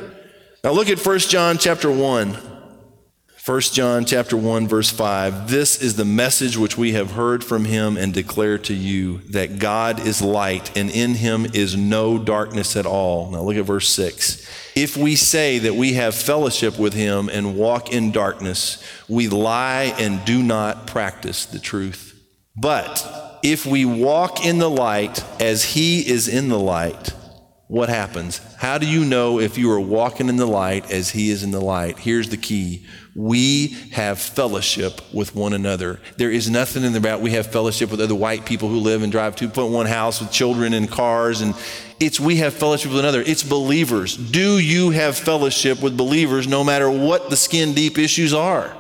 Now 0.64 0.72
look 0.72 0.90
at 0.90 1.04
1 1.04 1.20
John 1.20 1.58
chapter 1.58 1.92
1. 1.92 2.51
1 3.44 3.60
John 3.62 4.06
chapter 4.06 4.38
1 4.38 4.68
verse 4.68 4.92
5 4.92 5.50
This 5.50 5.82
is 5.82 5.96
the 5.96 6.06
message 6.06 6.58
which 6.58 6.78
we 6.78 6.92
have 6.92 7.14
heard 7.14 7.44
from 7.44 7.66
him 7.66 7.98
and 7.98 8.14
declare 8.14 8.60
to 8.60 8.74
you 8.76 9.18
that 9.30 9.58
God 9.58 10.00
is 10.00 10.22
light 10.22 10.78
and 10.78 10.92
in 10.92 11.16
him 11.16 11.48
is 11.52 11.76
no 11.76 12.20
darkness 12.20 12.76
at 12.76 12.86
all. 12.86 13.32
Now 13.32 13.42
look 13.42 13.56
at 13.56 13.66
verse 13.66 13.90
6. 13.90 14.48
If 14.76 14.96
we 14.96 15.16
say 15.16 15.58
that 15.58 15.74
we 15.74 15.94
have 15.94 16.14
fellowship 16.14 16.78
with 16.78 16.94
him 16.94 17.30
and 17.30 17.58
walk 17.58 17.92
in 17.92 18.12
darkness, 18.12 18.78
we 19.10 19.28
lie 19.28 19.96
and 19.98 20.24
do 20.24 20.44
not 20.44 20.86
practice 20.86 21.48
the 21.48 21.58
truth. 21.58 22.22
But 22.56 23.40
if 23.42 23.66
we 23.66 23.86
walk 23.86 24.46
in 24.46 24.60
the 24.60 24.70
light 24.70 25.26
as 25.42 25.66
he 25.66 26.08
is 26.08 26.28
in 26.28 26.50
the 26.50 26.60
light, 26.60 27.16
what 27.72 27.88
happens? 27.88 28.42
How 28.58 28.78
do 28.78 28.86
you 28.86 29.06
know 29.06 29.40
if 29.40 29.58
you 29.58 29.72
are 29.72 29.80
walking 29.80 30.28
in 30.28 30.36
the 30.36 30.46
light 30.46 30.92
as 30.92 31.12
he 31.12 31.30
is 31.30 31.42
in 31.42 31.52
the 31.52 31.62
light? 31.62 31.98
Here's 31.98 32.28
the 32.28 32.36
key. 32.36 32.86
We 33.16 33.68
have 33.94 34.20
fellowship 34.20 35.00
with 35.14 35.36
one 35.36 35.54
another. 35.54 36.02
There 36.18 36.30
is 36.30 36.50
nothing 36.50 36.84
in 36.84 36.92
the 36.92 36.98
about 36.98 37.22
we 37.22 37.32
have 37.32 37.48
fellowship 37.48 37.90
with 37.90 38.02
other 38.02 38.14
white 38.14 38.46
people 38.46 38.68
who 38.68 38.80
live 38.80 39.04
and 39.04 39.10
drive 39.12 39.38
2.1 39.38 39.88
house 39.88 40.20
with 40.20 40.34
children 40.34 40.74
and 40.74 40.92
cars 40.92 41.40
and 41.40 41.56
it's 42.02 42.20
we 42.20 42.36
have 42.38 42.54
fellowship 42.54 42.92
with 42.92 43.00
another. 43.00 43.22
It's 43.22 43.42
believers. 43.42 44.18
Do 44.18 44.60
you 44.60 44.90
have 44.90 45.18
fellowship 45.18 45.82
with 45.82 45.96
believers 45.96 46.50
no 46.50 46.66
matter 46.66 46.92
what 46.92 47.30
the 47.30 47.38
skin 47.38 47.74
deep 47.74 47.98
issues 47.98 48.34
are? 48.34 48.76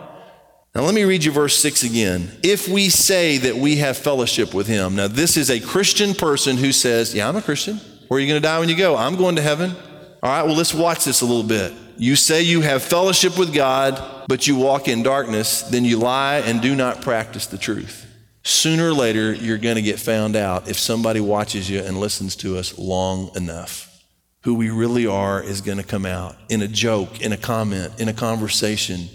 Now, 0.75 0.81
let 0.81 0.93
me 0.93 1.05
read 1.05 1.23
you 1.23 1.31
verse 1.31 1.55
6 1.59 1.83
again. 1.83 2.29
If 2.43 2.67
we 2.67 2.89
say 2.89 3.37
that 3.37 3.55
we 3.55 3.77
have 3.77 3.97
fellowship 3.97 4.53
with 4.53 4.67
him, 4.67 4.97
now 4.97 5.07
this 5.07 5.37
is 5.37 5.49
a 5.49 5.61
Christian 5.61 6.13
person 6.13 6.57
who 6.57 6.73
says, 6.73 7.15
Yeah, 7.15 7.29
I'm 7.29 7.37
a 7.37 7.41
Christian. 7.41 7.79
Where 8.11 8.17
are 8.17 8.21
you 8.21 8.27
going 8.27 8.41
to 8.41 8.45
die 8.45 8.59
when 8.59 8.67
you 8.67 8.75
go? 8.75 8.97
I'm 8.97 9.15
going 9.15 9.37
to 9.37 9.41
heaven. 9.41 9.73
All 10.21 10.29
right, 10.29 10.43
well, 10.43 10.53
let's 10.53 10.73
watch 10.73 11.05
this 11.05 11.21
a 11.21 11.25
little 11.25 11.45
bit. 11.45 11.71
You 11.95 12.17
say 12.17 12.41
you 12.41 12.59
have 12.59 12.83
fellowship 12.83 13.39
with 13.39 13.53
God, 13.53 14.25
but 14.27 14.47
you 14.47 14.57
walk 14.57 14.89
in 14.89 15.01
darkness, 15.01 15.61
then 15.61 15.85
you 15.85 15.97
lie 15.97 16.39
and 16.39 16.61
do 16.61 16.75
not 16.75 17.01
practice 17.01 17.47
the 17.47 17.57
truth. 17.57 18.05
Sooner 18.43 18.89
or 18.89 18.93
later, 18.93 19.31
you're 19.31 19.57
going 19.57 19.77
to 19.77 19.81
get 19.81 19.97
found 19.97 20.35
out 20.35 20.67
if 20.67 20.77
somebody 20.77 21.21
watches 21.21 21.69
you 21.69 21.79
and 21.79 22.01
listens 22.01 22.35
to 22.35 22.57
us 22.57 22.77
long 22.77 23.33
enough. 23.37 24.03
Who 24.41 24.55
we 24.55 24.69
really 24.69 25.07
are 25.07 25.41
is 25.41 25.61
going 25.61 25.77
to 25.77 25.83
come 25.85 26.05
out 26.05 26.35
in 26.49 26.61
a 26.61 26.67
joke, 26.67 27.21
in 27.21 27.31
a 27.31 27.37
comment, 27.37 28.01
in 28.01 28.09
a 28.09 28.13
conversation. 28.13 29.07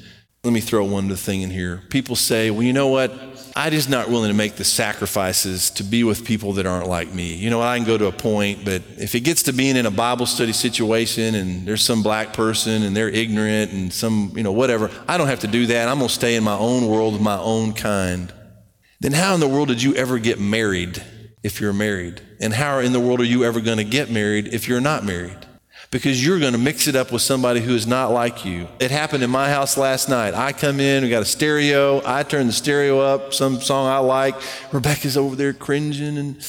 Let 0.46 0.52
me 0.52 0.60
throw 0.60 0.84
one 0.84 1.12
thing 1.16 1.42
in 1.42 1.50
here. 1.50 1.82
People 1.88 2.14
say, 2.14 2.52
well, 2.52 2.62
you 2.62 2.72
know 2.72 2.86
what? 2.86 3.12
I 3.56 3.68
just 3.68 3.90
not 3.90 4.08
willing 4.08 4.28
to 4.28 4.36
make 4.36 4.54
the 4.54 4.62
sacrifices 4.62 5.70
to 5.70 5.82
be 5.82 6.04
with 6.04 6.24
people 6.24 6.52
that 6.52 6.66
aren't 6.66 6.86
like 6.86 7.12
me. 7.12 7.34
You 7.34 7.50
know, 7.50 7.60
I 7.60 7.76
can 7.76 7.84
go 7.84 7.98
to 7.98 8.06
a 8.06 8.12
point, 8.12 8.64
but 8.64 8.80
if 8.96 9.16
it 9.16 9.22
gets 9.22 9.42
to 9.42 9.52
being 9.52 9.74
in 9.74 9.86
a 9.86 9.90
Bible 9.90 10.24
study 10.24 10.52
situation 10.52 11.34
and 11.34 11.66
there's 11.66 11.82
some 11.82 12.00
black 12.00 12.32
person 12.32 12.84
and 12.84 12.96
they're 12.96 13.08
ignorant 13.08 13.72
and 13.72 13.92
some, 13.92 14.34
you 14.36 14.44
know, 14.44 14.52
whatever, 14.52 14.88
I 15.08 15.18
don't 15.18 15.26
have 15.26 15.40
to 15.40 15.48
do 15.48 15.66
that. 15.66 15.88
I'm 15.88 15.98
going 15.98 16.06
to 16.06 16.14
stay 16.14 16.36
in 16.36 16.44
my 16.44 16.56
own 16.56 16.86
world 16.86 17.16
of 17.16 17.20
my 17.20 17.40
own 17.40 17.72
kind. 17.72 18.32
Then 19.00 19.10
how 19.10 19.34
in 19.34 19.40
the 19.40 19.48
world 19.48 19.66
did 19.66 19.82
you 19.82 19.96
ever 19.96 20.20
get 20.20 20.38
married 20.38 21.02
if 21.42 21.60
you're 21.60 21.72
married? 21.72 22.20
And 22.40 22.52
how 22.52 22.78
in 22.78 22.92
the 22.92 23.00
world 23.00 23.20
are 23.20 23.24
you 23.24 23.42
ever 23.42 23.60
going 23.60 23.78
to 23.78 23.84
get 23.84 24.12
married 24.12 24.54
if 24.54 24.68
you're 24.68 24.80
not 24.80 25.04
married? 25.04 25.44
Because 25.90 26.24
you're 26.24 26.38
going 26.38 26.52
to 26.52 26.58
mix 26.58 26.88
it 26.88 26.96
up 26.96 27.12
with 27.12 27.22
somebody 27.22 27.60
who 27.60 27.74
is 27.74 27.86
not 27.86 28.10
like 28.10 28.44
you. 28.44 28.68
It 28.80 28.90
happened 28.90 29.22
in 29.22 29.30
my 29.30 29.48
house 29.48 29.76
last 29.76 30.08
night. 30.08 30.34
I 30.34 30.52
come 30.52 30.80
in, 30.80 31.04
we 31.04 31.10
got 31.10 31.22
a 31.22 31.26
stereo. 31.26 32.02
I 32.04 32.22
turn 32.22 32.46
the 32.46 32.52
stereo 32.52 33.00
up, 33.00 33.32
some 33.32 33.60
song 33.60 33.86
I 33.86 33.98
like. 33.98 34.34
Rebecca's 34.72 35.16
over 35.16 35.36
there 35.36 35.52
cringing 35.52 36.18
and 36.18 36.40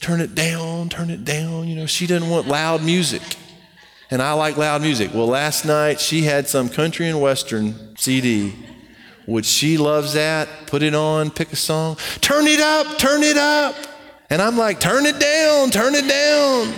turn 0.00 0.20
it 0.20 0.34
down, 0.34 0.88
turn 0.88 1.10
it 1.10 1.24
down. 1.24 1.68
You 1.68 1.76
know, 1.76 1.86
she 1.86 2.06
doesn't 2.06 2.28
want 2.28 2.48
loud 2.48 2.82
music. 2.82 3.22
And 4.10 4.20
I 4.20 4.32
like 4.32 4.56
loud 4.56 4.82
music. 4.82 5.14
Well, 5.14 5.28
last 5.28 5.64
night 5.64 6.00
she 6.00 6.22
had 6.22 6.48
some 6.48 6.68
country 6.68 7.08
and 7.08 7.20
western 7.20 7.96
CD, 7.96 8.54
which 9.26 9.46
she 9.46 9.78
loves 9.78 10.14
that. 10.14 10.48
Put 10.66 10.82
it 10.82 10.96
on, 10.96 11.30
pick 11.30 11.52
a 11.52 11.56
song. 11.56 11.96
Turn 12.20 12.48
it 12.48 12.58
up, 12.58 12.98
turn 12.98 13.22
it 13.22 13.36
up. 13.36 13.76
And 14.28 14.42
I'm 14.42 14.56
like, 14.56 14.80
turn 14.80 15.06
it 15.06 15.20
down, 15.20 15.70
turn 15.70 15.94
it 15.94 16.08
down. 16.08 16.74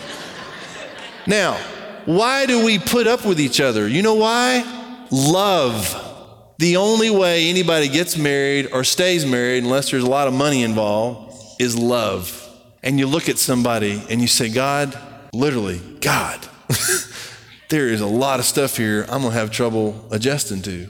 Now, 1.26 1.58
why 2.06 2.46
do 2.46 2.64
we 2.64 2.78
put 2.78 3.06
up 3.06 3.24
with 3.24 3.40
each 3.40 3.60
other? 3.60 3.88
You 3.88 4.02
know 4.02 4.14
why? 4.14 5.06
Love. 5.10 5.98
The 6.58 6.76
only 6.76 7.10
way 7.10 7.48
anybody 7.48 7.88
gets 7.88 8.16
married 8.16 8.68
or 8.72 8.84
stays 8.84 9.26
married, 9.26 9.64
unless 9.64 9.90
there's 9.90 10.04
a 10.04 10.10
lot 10.10 10.28
of 10.28 10.34
money 10.34 10.62
involved, 10.62 11.60
is 11.60 11.76
love. 11.76 12.38
And 12.82 12.98
you 12.98 13.06
look 13.06 13.28
at 13.28 13.38
somebody 13.38 14.02
and 14.10 14.20
you 14.20 14.26
say, 14.26 14.48
God, 14.48 14.96
literally, 15.32 15.80
God, 16.00 16.40
there 17.68 17.88
is 17.88 18.00
a 18.00 18.06
lot 18.06 18.40
of 18.40 18.46
stuff 18.46 18.76
here 18.76 19.02
I'm 19.02 19.22
going 19.22 19.32
to 19.32 19.38
have 19.38 19.50
trouble 19.50 20.06
adjusting 20.10 20.62
to. 20.62 20.88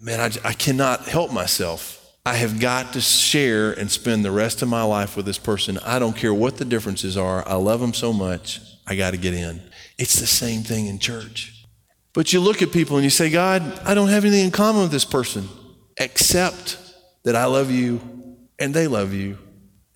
Man, 0.00 0.20
I, 0.20 0.48
I 0.48 0.52
cannot 0.52 1.08
help 1.08 1.32
myself. 1.32 2.00
I 2.26 2.34
have 2.34 2.58
got 2.58 2.94
to 2.94 3.00
share 3.00 3.72
and 3.72 3.90
spend 3.90 4.24
the 4.24 4.30
rest 4.30 4.62
of 4.62 4.68
my 4.68 4.82
life 4.82 5.16
with 5.16 5.26
this 5.26 5.38
person. 5.38 5.78
I 5.78 5.98
don't 5.98 6.16
care 6.16 6.32
what 6.32 6.56
the 6.56 6.64
differences 6.64 7.16
are. 7.16 7.46
I 7.46 7.54
love 7.54 7.80
them 7.80 7.92
so 7.92 8.12
much. 8.12 8.60
I 8.86 8.96
got 8.96 9.10
to 9.10 9.18
get 9.18 9.34
in. 9.34 9.60
It's 9.98 10.18
the 10.18 10.26
same 10.26 10.62
thing 10.62 10.86
in 10.86 10.98
church. 10.98 11.64
But 12.12 12.32
you 12.32 12.40
look 12.40 12.62
at 12.62 12.72
people 12.72 12.96
and 12.96 13.04
you 13.04 13.10
say, 13.10 13.30
God, 13.30 13.62
I 13.84 13.94
don't 13.94 14.08
have 14.08 14.24
anything 14.24 14.44
in 14.44 14.50
common 14.50 14.82
with 14.82 14.92
this 14.92 15.04
person 15.04 15.48
except 15.96 16.78
that 17.24 17.34
I 17.36 17.46
love 17.46 17.70
you 17.70 18.00
and 18.58 18.72
they 18.72 18.86
love 18.86 19.12
you. 19.12 19.38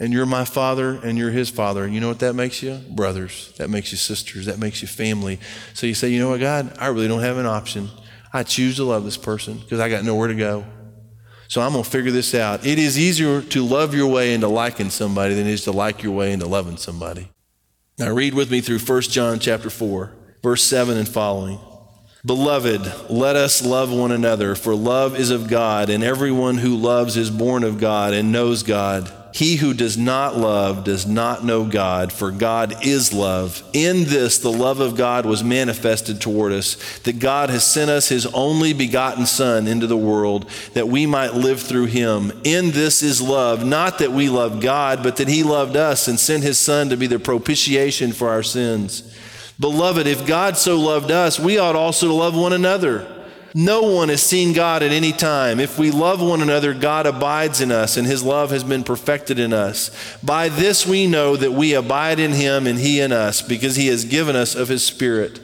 And 0.00 0.12
you're 0.12 0.26
my 0.26 0.44
father 0.44 1.00
and 1.02 1.18
you're 1.18 1.30
his 1.30 1.50
father. 1.50 1.84
And 1.84 1.92
you 1.92 2.00
know 2.00 2.08
what 2.08 2.20
that 2.20 2.34
makes 2.34 2.62
you? 2.62 2.80
Brothers. 2.90 3.52
That 3.58 3.68
makes 3.70 3.90
you 3.90 3.98
sisters. 3.98 4.46
That 4.46 4.58
makes 4.58 4.80
you 4.80 4.88
family. 4.88 5.40
So 5.74 5.86
you 5.86 5.94
say, 5.94 6.08
you 6.08 6.20
know 6.20 6.30
what, 6.30 6.40
God, 6.40 6.76
I 6.78 6.86
really 6.88 7.08
don't 7.08 7.22
have 7.22 7.36
an 7.36 7.46
option. 7.46 7.88
I 8.32 8.42
choose 8.42 8.76
to 8.76 8.84
love 8.84 9.04
this 9.04 9.16
person 9.16 9.58
because 9.58 9.80
I 9.80 9.88
got 9.88 10.04
nowhere 10.04 10.28
to 10.28 10.34
go. 10.34 10.64
So 11.48 11.62
I'm 11.62 11.72
going 11.72 11.82
to 11.82 11.90
figure 11.90 12.10
this 12.12 12.34
out. 12.34 12.66
It 12.66 12.78
is 12.78 12.98
easier 12.98 13.40
to 13.40 13.64
love 13.64 13.94
your 13.94 14.06
way 14.06 14.34
into 14.34 14.48
liking 14.48 14.90
somebody 14.90 15.34
than 15.34 15.46
it 15.46 15.52
is 15.52 15.64
to 15.64 15.72
like 15.72 16.02
your 16.02 16.12
way 16.12 16.32
into 16.32 16.46
loving 16.46 16.76
somebody. 16.76 17.30
Now 17.98 18.12
read 18.12 18.34
with 18.34 18.48
me 18.48 18.60
through 18.60 18.78
1 18.78 19.02
John 19.02 19.40
chapter 19.40 19.68
4, 19.68 20.12
verse 20.40 20.62
7 20.62 20.96
and 20.96 21.08
following. 21.08 21.58
Beloved, 22.24 23.10
let 23.10 23.34
us 23.34 23.64
love 23.64 23.92
one 23.92 24.12
another, 24.12 24.54
for 24.54 24.76
love 24.76 25.18
is 25.18 25.30
of 25.30 25.48
God, 25.48 25.90
and 25.90 26.04
everyone 26.04 26.58
who 26.58 26.76
loves 26.76 27.16
is 27.16 27.28
born 27.28 27.64
of 27.64 27.80
God 27.80 28.14
and 28.14 28.30
knows 28.30 28.62
God. 28.62 29.12
He 29.32 29.56
who 29.56 29.74
does 29.74 29.98
not 29.98 30.36
love 30.36 30.84
does 30.84 31.06
not 31.06 31.44
know 31.44 31.64
God, 31.64 32.12
for 32.12 32.30
God 32.30 32.84
is 32.84 33.12
love. 33.12 33.62
In 33.72 34.04
this, 34.04 34.38
the 34.38 34.50
love 34.50 34.80
of 34.80 34.96
God 34.96 35.26
was 35.26 35.44
manifested 35.44 36.20
toward 36.20 36.52
us, 36.52 36.76
that 37.00 37.18
God 37.18 37.50
has 37.50 37.64
sent 37.64 37.90
us 37.90 38.08
his 38.08 38.26
only 38.26 38.72
begotten 38.72 39.26
Son 39.26 39.66
into 39.66 39.86
the 39.86 39.96
world, 39.96 40.48
that 40.72 40.88
we 40.88 41.04
might 41.06 41.34
live 41.34 41.60
through 41.60 41.86
him. 41.86 42.32
In 42.42 42.70
this 42.70 43.02
is 43.02 43.20
love, 43.20 43.66
not 43.66 43.98
that 43.98 44.12
we 44.12 44.28
love 44.28 44.60
God, 44.60 45.02
but 45.02 45.16
that 45.16 45.28
he 45.28 45.42
loved 45.42 45.76
us 45.76 46.08
and 46.08 46.18
sent 46.18 46.42
his 46.42 46.58
Son 46.58 46.88
to 46.88 46.96
be 46.96 47.06
the 47.06 47.18
propitiation 47.18 48.12
for 48.12 48.30
our 48.30 48.42
sins. 48.42 49.14
Beloved, 49.60 50.06
if 50.06 50.26
God 50.26 50.56
so 50.56 50.78
loved 50.78 51.10
us, 51.10 51.38
we 51.38 51.58
ought 51.58 51.76
also 51.76 52.06
to 52.06 52.14
love 52.14 52.36
one 52.36 52.52
another. 52.52 53.17
No 53.60 53.82
one 53.82 54.08
has 54.08 54.22
seen 54.22 54.52
God 54.52 54.84
at 54.84 54.92
any 54.92 55.10
time. 55.10 55.58
If 55.58 55.80
we 55.80 55.90
love 55.90 56.22
one 56.22 56.40
another, 56.42 56.72
God 56.72 57.06
abides 57.06 57.60
in 57.60 57.72
us, 57.72 57.96
and 57.96 58.06
his 58.06 58.22
love 58.22 58.50
has 58.50 58.62
been 58.62 58.84
perfected 58.84 59.40
in 59.40 59.52
us. 59.52 59.90
By 60.22 60.48
this 60.48 60.86
we 60.86 61.08
know 61.08 61.34
that 61.34 61.50
we 61.50 61.74
abide 61.74 62.20
in 62.20 62.34
him 62.34 62.68
and 62.68 62.78
he 62.78 63.00
in 63.00 63.10
us, 63.10 63.42
because 63.42 63.74
he 63.74 63.88
has 63.88 64.04
given 64.04 64.36
us 64.36 64.54
of 64.54 64.68
his 64.68 64.86
Spirit. 64.86 65.40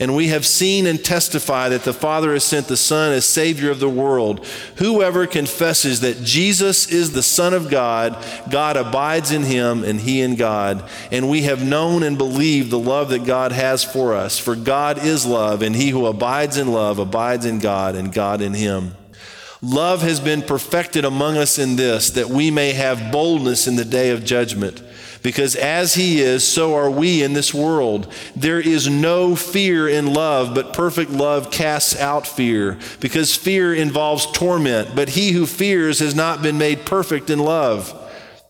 And 0.00 0.14
we 0.14 0.28
have 0.28 0.46
seen 0.46 0.86
and 0.86 1.04
testify 1.04 1.68
that 1.70 1.82
the 1.82 1.92
Father 1.92 2.32
has 2.32 2.44
sent 2.44 2.68
the 2.68 2.76
Son 2.76 3.12
as 3.12 3.24
Savior 3.24 3.70
of 3.70 3.80
the 3.80 3.88
world. 3.88 4.46
Whoever 4.76 5.26
confesses 5.26 6.00
that 6.00 6.22
Jesus 6.22 6.92
is 6.92 7.10
the 7.10 7.22
Son 7.22 7.52
of 7.52 7.68
God, 7.68 8.24
God 8.48 8.76
abides 8.76 9.32
in 9.32 9.42
him 9.42 9.82
and 9.82 9.98
he 9.98 10.20
in 10.20 10.36
God. 10.36 10.88
And 11.10 11.28
we 11.28 11.42
have 11.42 11.66
known 11.66 12.04
and 12.04 12.16
believed 12.16 12.70
the 12.70 12.78
love 12.78 13.08
that 13.08 13.24
God 13.24 13.50
has 13.50 13.82
for 13.82 14.14
us. 14.14 14.38
For 14.38 14.54
God 14.54 15.04
is 15.04 15.26
love, 15.26 15.62
and 15.62 15.74
he 15.74 15.88
who 15.90 16.06
abides 16.06 16.56
in 16.56 16.70
love 16.70 17.00
abides 17.00 17.44
in 17.44 17.58
God, 17.58 17.96
and 17.96 18.12
God 18.12 18.40
in 18.40 18.54
him. 18.54 18.94
Love 19.60 20.02
has 20.02 20.20
been 20.20 20.42
perfected 20.42 21.04
among 21.04 21.36
us 21.36 21.58
in 21.58 21.74
this, 21.76 22.10
that 22.10 22.28
we 22.28 22.50
may 22.50 22.72
have 22.72 23.10
boldness 23.10 23.66
in 23.66 23.74
the 23.74 23.84
day 23.84 24.10
of 24.10 24.24
judgment. 24.24 24.82
Because 25.20 25.56
as 25.56 25.94
he 25.94 26.20
is, 26.20 26.44
so 26.44 26.76
are 26.76 26.90
we 26.90 27.24
in 27.24 27.32
this 27.32 27.52
world. 27.52 28.12
There 28.36 28.60
is 28.60 28.88
no 28.88 29.34
fear 29.34 29.88
in 29.88 30.14
love, 30.14 30.54
but 30.54 30.72
perfect 30.72 31.10
love 31.10 31.50
casts 31.50 31.98
out 31.98 32.24
fear, 32.24 32.78
because 33.00 33.34
fear 33.34 33.74
involves 33.74 34.30
torment. 34.30 34.94
But 34.94 35.08
he 35.10 35.32
who 35.32 35.44
fears 35.44 35.98
has 35.98 36.14
not 36.14 36.40
been 36.40 36.56
made 36.56 36.86
perfect 36.86 37.28
in 37.28 37.40
love. 37.40 37.92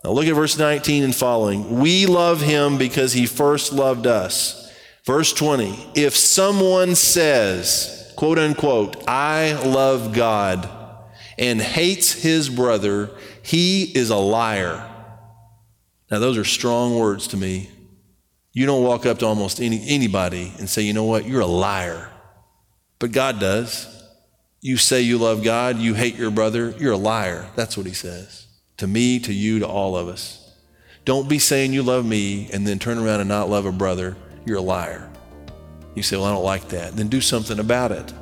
Now 0.04 0.10
look 0.10 0.26
at 0.26 0.34
verse 0.34 0.58
19 0.58 1.04
and 1.04 1.14
following. 1.14 1.80
We 1.80 2.04
love 2.04 2.42
him 2.42 2.76
because 2.76 3.14
he 3.14 3.24
first 3.24 3.72
loved 3.72 4.06
us. 4.06 4.70
Verse 5.04 5.32
20. 5.32 5.92
If 5.94 6.14
someone 6.14 6.94
says, 6.94 8.12
quote 8.14 8.38
unquote, 8.38 9.02
I 9.08 9.54
love 9.64 10.12
God 10.12 10.77
and 11.38 11.60
hates 11.60 12.12
his 12.12 12.48
brother, 12.48 13.10
he 13.42 13.84
is 13.84 14.10
a 14.10 14.16
liar. 14.16 14.84
Now, 16.10 16.18
those 16.18 16.36
are 16.36 16.44
strong 16.44 16.98
words 16.98 17.28
to 17.28 17.36
me. 17.36 17.70
You 18.52 18.66
don't 18.66 18.82
walk 18.82 19.06
up 19.06 19.18
to 19.20 19.26
almost 19.26 19.60
any, 19.60 19.82
anybody 19.88 20.52
and 20.58 20.68
say, 20.68 20.82
you 20.82 20.92
know 20.92 21.04
what, 21.04 21.26
you're 21.26 21.42
a 21.42 21.46
liar. 21.46 22.10
But 22.98 23.12
God 23.12 23.38
does. 23.38 23.86
You 24.60 24.76
say 24.76 25.02
you 25.02 25.18
love 25.18 25.44
God, 25.44 25.78
you 25.78 25.94
hate 25.94 26.16
your 26.16 26.32
brother, 26.32 26.74
you're 26.78 26.94
a 26.94 26.96
liar. 26.96 27.46
That's 27.54 27.76
what 27.76 27.86
he 27.86 27.92
says. 27.92 28.46
To 28.78 28.88
me, 28.88 29.20
to 29.20 29.32
you, 29.32 29.60
to 29.60 29.68
all 29.68 29.96
of 29.96 30.08
us. 30.08 30.52
Don't 31.04 31.28
be 31.28 31.38
saying 31.38 31.72
you 31.72 31.82
love 31.82 32.04
me 32.04 32.50
and 32.52 32.66
then 32.66 32.78
turn 32.78 32.98
around 32.98 33.20
and 33.20 33.28
not 33.28 33.48
love 33.48 33.66
a 33.66 33.72
brother. 33.72 34.16
You're 34.44 34.58
a 34.58 34.62
liar. 34.62 35.08
You 35.94 36.02
say, 36.02 36.16
well, 36.16 36.26
I 36.26 36.32
don't 36.32 36.44
like 36.44 36.68
that. 36.70 36.96
Then 36.96 37.08
do 37.08 37.20
something 37.20 37.58
about 37.58 37.92
it. 37.92 38.12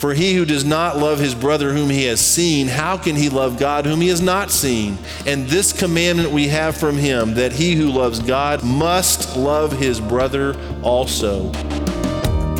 For 0.00 0.14
he 0.14 0.32
who 0.32 0.46
does 0.46 0.64
not 0.64 0.96
love 0.96 1.18
his 1.18 1.34
brother 1.34 1.74
whom 1.74 1.90
he 1.90 2.06
has 2.06 2.22
seen, 2.22 2.68
how 2.68 2.96
can 2.96 3.14
he 3.14 3.28
love 3.28 3.58
God 3.58 3.84
whom 3.84 4.00
he 4.00 4.08
has 4.08 4.22
not 4.22 4.50
seen? 4.50 4.96
And 5.26 5.46
this 5.46 5.74
commandment 5.74 6.30
we 6.30 6.48
have 6.48 6.74
from 6.74 6.96
him 6.96 7.34
that 7.34 7.52
he 7.52 7.74
who 7.74 7.90
loves 7.90 8.18
God 8.18 8.64
must 8.64 9.36
love 9.36 9.78
his 9.78 10.00
brother 10.00 10.56
also. 10.82 11.52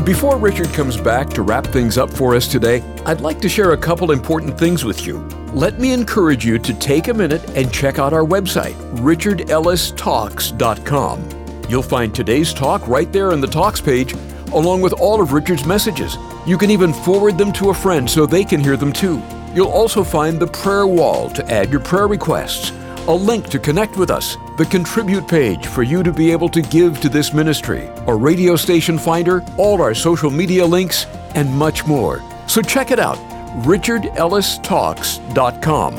Before 0.04 0.36
Richard 0.36 0.68
comes 0.74 0.98
back 0.98 1.30
to 1.30 1.40
wrap 1.40 1.66
things 1.66 1.96
up 1.96 2.12
for 2.12 2.36
us 2.36 2.46
today, 2.46 2.82
I'd 3.06 3.22
like 3.22 3.40
to 3.40 3.48
share 3.48 3.72
a 3.72 3.78
couple 3.78 4.12
important 4.12 4.58
things 4.58 4.84
with 4.84 5.06
you. 5.06 5.20
Let 5.54 5.78
me 5.78 5.94
encourage 5.94 6.44
you 6.44 6.58
to 6.58 6.74
take 6.74 7.08
a 7.08 7.14
minute 7.14 7.56
and 7.56 7.72
check 7.72 7.98
out 7.98 8.12
our 8.12 8.26
website, 8.26 8.74
richardellistalks.com. 8.96 11.28
You'll 11.70 11.82
find 11.82 12.14
today's 12.14 12.52
talk 12.52 12.86
right 12.86 13.10
there 13.10 13.32
in 13.32 13.40
the 13.40 13.46
Talks 13.46 13.80
page, 13.80 14.12
along 14.52 14.82
with 14.82 14.92
all 14.92 15.22
of 15.22 15.32
Richard's 15.32 15.64
messages. 15.64 16.18
You 16.50 16.58
can 16.58 16.70
even 16.72 16.92
forward 16.92 17.38
them 17.38 17.52
to 17.52 17.70
a 17.70 17.74
friend 17.74 18.10
so 18.10 18.26
they 18.26 18.44
can 18.44 18.58
hear 18.58 18.76
them 18.76 18.92
too. 18.92 19.22
You'll 19.54 19.68
also 19.68 20.02
find 20.02 20.40
the 20.40 20.48
prayer 20.48 20.84
wall 20.84 21.30
to 21.30 21.48
add 21.48 21.70
your 21.70 21.78
prayer 21.78 22.08
requests, 22.08 22.72
a 23.06 23.12
link 23.12 23.48
to 23.50 23.60
connect 23.60 23.96
with 23.96 24.10
us, 24.10 24.36
the 24.58 24.64
contribute 24.64 25.28
page 25.28 25.68
for 25.68 25.84
you 25.84 26.02
to 26.02 26.12
be 26.12 26.32
able 26.32 26.48
to 26.48 26.60
give 26.60 27.00
to 27.02 27.08
this 27.08 27.32
ministry, 27.32 27.88
a 28.08 28.14
radio 28.16 28.56
station 28.56 28.98
finder, 28.98 29.44
all 29.58 29.80
our 29.80 29.94
social 29.94 30.28
media 30.28 30.66
links, 30.66 31.06
and 31.36 31.48
much 31.48 31.86
more. 31.86 32.20
So 32.48 32.62
check 32.62 32.90
it 32.90 32.98
out, 32.98 33.18
richardellistalks.com. 33.62 35.94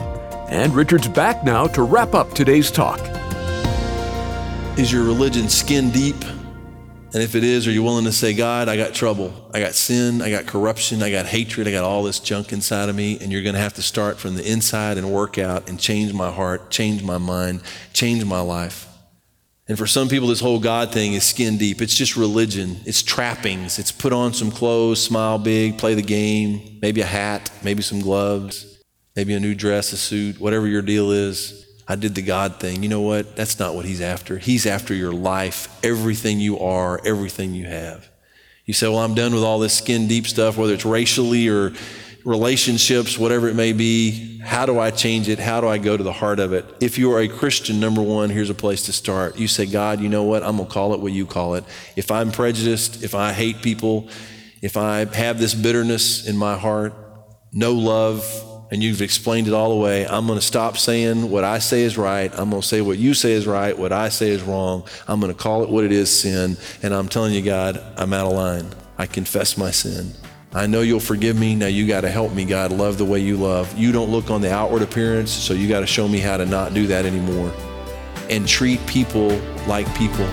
And 0.49 0.75
Richard's 0.75 1.07
back 1.07 1.45
now 1.45 1.65
to 1.67 1.83
wrap 1.83 2.13
up 2.13 2.33
today's 2.33 2.71
talk. 2.71 2.99
Is 4.77 4.91
your 4.91 5.05
religion 5.05 5.47
skin 5.47 5.91
deep? 5.91 6.17
And 7.13 7.21
if 7.21 7.35
it 7.35 7.43
is, 7.43 7.67
are 7.67 7.71
you 7.71 7.83
willing 7.83 8.05
to 8.05 8.11
say, 8.11 8.33
God, 8.33 8.69
I 8.69 8.77
got 8.77 8.93
trouble. 8.93 9.33
I 9.53 9.59
got 9.59 9.73
sin. 9.73 10.21
I 10.21 10.29
got 10.29 10.45
corruption. 10.45 11.03
I 11.03 11.11
got 11.11 11.25
hatred. 11.25 11.67
I 11.67 11.71
got 11.71 11.83
all 11.83 12.03
this 12.03 12.19
junk 12.19 12.53
inside 12.53 12.87
of 12.87 12.95
me. 12.95 13.19
And 13.19 13.33
you're 13.33 13.43
going 13.43 13.55
to 13.55 13.61
have 13.61 13.73
to 13.73 13.81
start 13.81 14.17
from 14.17 14.35
the 14.35 14.49
inside 14.49 14.97
and 14.97 15.11
work 15.11 15.37
out 15.37 15.69
and 15.69 15.77
change 15.77 16.13
my 16.13 16.31
heart, 16.31 16.69
change 16.69 17.03
my 17.03 17.17
mind, 17.17 17.63
change 17.91 18.23
my 18.23 18.39
life. 18.39 18.87
And 19.67 19.77
for 19.77 19.87
some 19.87 20.09
people, 20.09 20.27
this 20.27 20.39
whole 20.39 20.59
God 20.59 20.91
thing 20.91 21.13
is 21.13 21.23
skin 21.23 21.57
deep. 21.57 21.81
It's 21.81 21.95
just 21.95 22.17
religion, 22.17 22.77
it's 22.85 23.01
trappings. 23.01 23.79
It's 23.79 23.91
put 23.91 24.11
on 24.11 24.33
some 24.33 24.51
clothes, 24.51 25.01
smile 25.01 25.37
big, 25.37 25.77
play 25.77 25.93
the 25.93 26.01
game, 26.01 26.79
maybe 26.81 27.01
a 27.01 27.05
hat, 27.05 27.49
maybe 27.63 27.81
some 27.81 28.01
gloves, 28.01 28.81
maybe 29.15 29.33
a 29.33 29.39
new 29.39 29.55
dress, 29.55 29.93
a 29.93 29.97
suit, 29.97 30.39
whatever 30.39 30.67
your 30.67 30.81
deal 30.81 31.11
is. 31.11 31.65
I 31.87 31.95
did 31.95 32.15
the 32.15 32.21
God 32.21 32.59
thing. 32.59 32.83
You 32.83 32.89
know 32.89 33.01
what? 33.01 33.35
That's 33.35 33.59
not 33.59 33.75
what 33.75 33.85
He's 33.85 34.01
after. 34.01 34.37
He's 34.37 34.65
after 34.65 34.93
your 34.93 35.11
life, 35.11 35.67
everything 35.83 36.39
you 36.39 36.59
are, 36.59 37.01
everything 37.05 37.53
you 37.53 37.65
have. 37.65 38.09
You 38.65 38.73
say, 38.73 38.87
well, 38.87 38.99
I'm 38.99 39.15
done 39.15 39.33
with 39.33 39.43
all 39.43 39.59
this 39.59 39.73
skin 39.73 40.07
deep 40.07 40.27
stuff, 40.27 40.57
whether 40.57 40.73
it's 40.73 40.85
racially 40.85 41.49
or 41.49 41.73
relationships, 42.23 43.17
whatever 43.17 43.49
it 43.49 43.55
may 43.55 43.73
be. 43.73 44.39
How 44.39 44.65
do 44.65 44.79
I 44.79 44.91
change 44.91 45.27
it? 45.27 45.39
How 45.39 45.61
do 45.61 45.67
I 45.67 45.77
go 45.77 45.97
to 45.97 46.03
the 46.03 46.13
heart 46.13 46.39
of 46.39 46.53
it? 46.53 46.65
If 46.79 46.97
you 46.97 47.11
are 47.13 47.19
a 47.19 47.27
Christian, 47.27 47.79
number 47.79 48.01
one, 48.01 48.29
here's 48.29 48.49
a 48.49 48.55
place 48.55 48.85
to 48.85 48.93
start. 48.93 49.37
You 49.37 49.47
say, 49.47 49.65
God, 49.65 49.99
you 49.99 50.09
know 50.09 50.23
what? 50.23 50.43
I'm 50.43 50.57
going 50.57 50.67
to 50.67 50.73
call 50.73 50.93
it 50.93 50.99
what 50.99 51.11
you 51.11 51.25
call 51.25 51.55
it. 51.55 51.63
If 51.95 52.11
I'm 52.11 52.31
prejudiced, 52.31 53.03
if 53.03 53.15
I 53.15 53.33
hate 53.33 53.61
people, 53.61 54.09
if 54.61 54.77
I 54.77 55.05
have 55.15 55.39
this 55.39 55.53
bitterness 55.53 56.27
in 56.27 56.37
my 56.37 56.57
heart, 56.57 56.93
no 57.51 57.73
love, 57.73 58.23
and 58.71 58.81
you've 58.81 59.01
explained 59.01 59.47
it 59.47 59.53
all 59.53 59.73
away, 59.73 60.07
I'm 60.07 60.25
going 60.25 60.39
to 60.39 60.45
stop 60.45 60.77
saying 60.77 61.29
what 61.29 61.43
I 61.43 61.59
say 61.59 61.81
is 61.81 61.97
right. 61.97 62.31
I'm 62.31 62.49
going 62.49 62.61
to 62.61 62.67
say 62.67 62.81
what 62.81 62.97
you 62.97 63.13
say 63.13 63.33
is 63.33 63.45
right, 63.45 63.77
what 63.77 63.91
I 63.91 64.09
say 64.09 64.29
is 64.29 64.41
wrong. 64.41 64.85
I'm 65.07 65.19
going 65.19 65.31
to 65.31 65.37
call 65.37 65.63
it 65.63 65.69
what 65.69 65.83
it 65.83 65.91
is 65.91 66.09
sin. 66.09 66.57
And 66.81 66.93
I'm 66.93 67.09
telling 67.09 67.33
you, 67.33 67.41
God, 67.41 67.83
I'm 67.97 68.13
out 68.13 68.27
of 68.27 68.33
line. 68.33 68.67
I 68.97 69.07
confess 69.07 69.57
my 69.57 69.71
sin. 69.71 70.13
I 70.53 70.67
know 70.67 70.81
you'll 70.81 70.99
forgive 70.99 71.37
me. 71.37 71.55
Now 71.55 71.67
you 71.67 71.87
got 71.87 72.01
to 72.01 72.09
help 72.09 72.33
me, 72.33 72.45
God, 72.45 72.71
love 72.71 72.97
the 72.97 73.05
way 73.05 73.19
you 73.19 73.37
love. 73.37 73.77
You 73.77 73.91
don't 73.91 74.09
look 74.09 74.29
on 74.29 74.41
the 74.41 74.53
outward 74.53 74.81
appearance, 74.81 75.31
so 75.31 75.53
you 75.53 75.67
got 75.67 75.81
to 75.81 75.87
show 75.87 76.07
me 76.07 76.19
how 76.19 76.37
to 76.37 76.45
not 76.45 76.73
do 76.73 76.87
that 76.87 77.05
anymore 77.05 77.53
and 78.29 78.47
treat 78.47 78.85
people 78.87 79.29
like 79.67 79.93
people. 79.95 80.27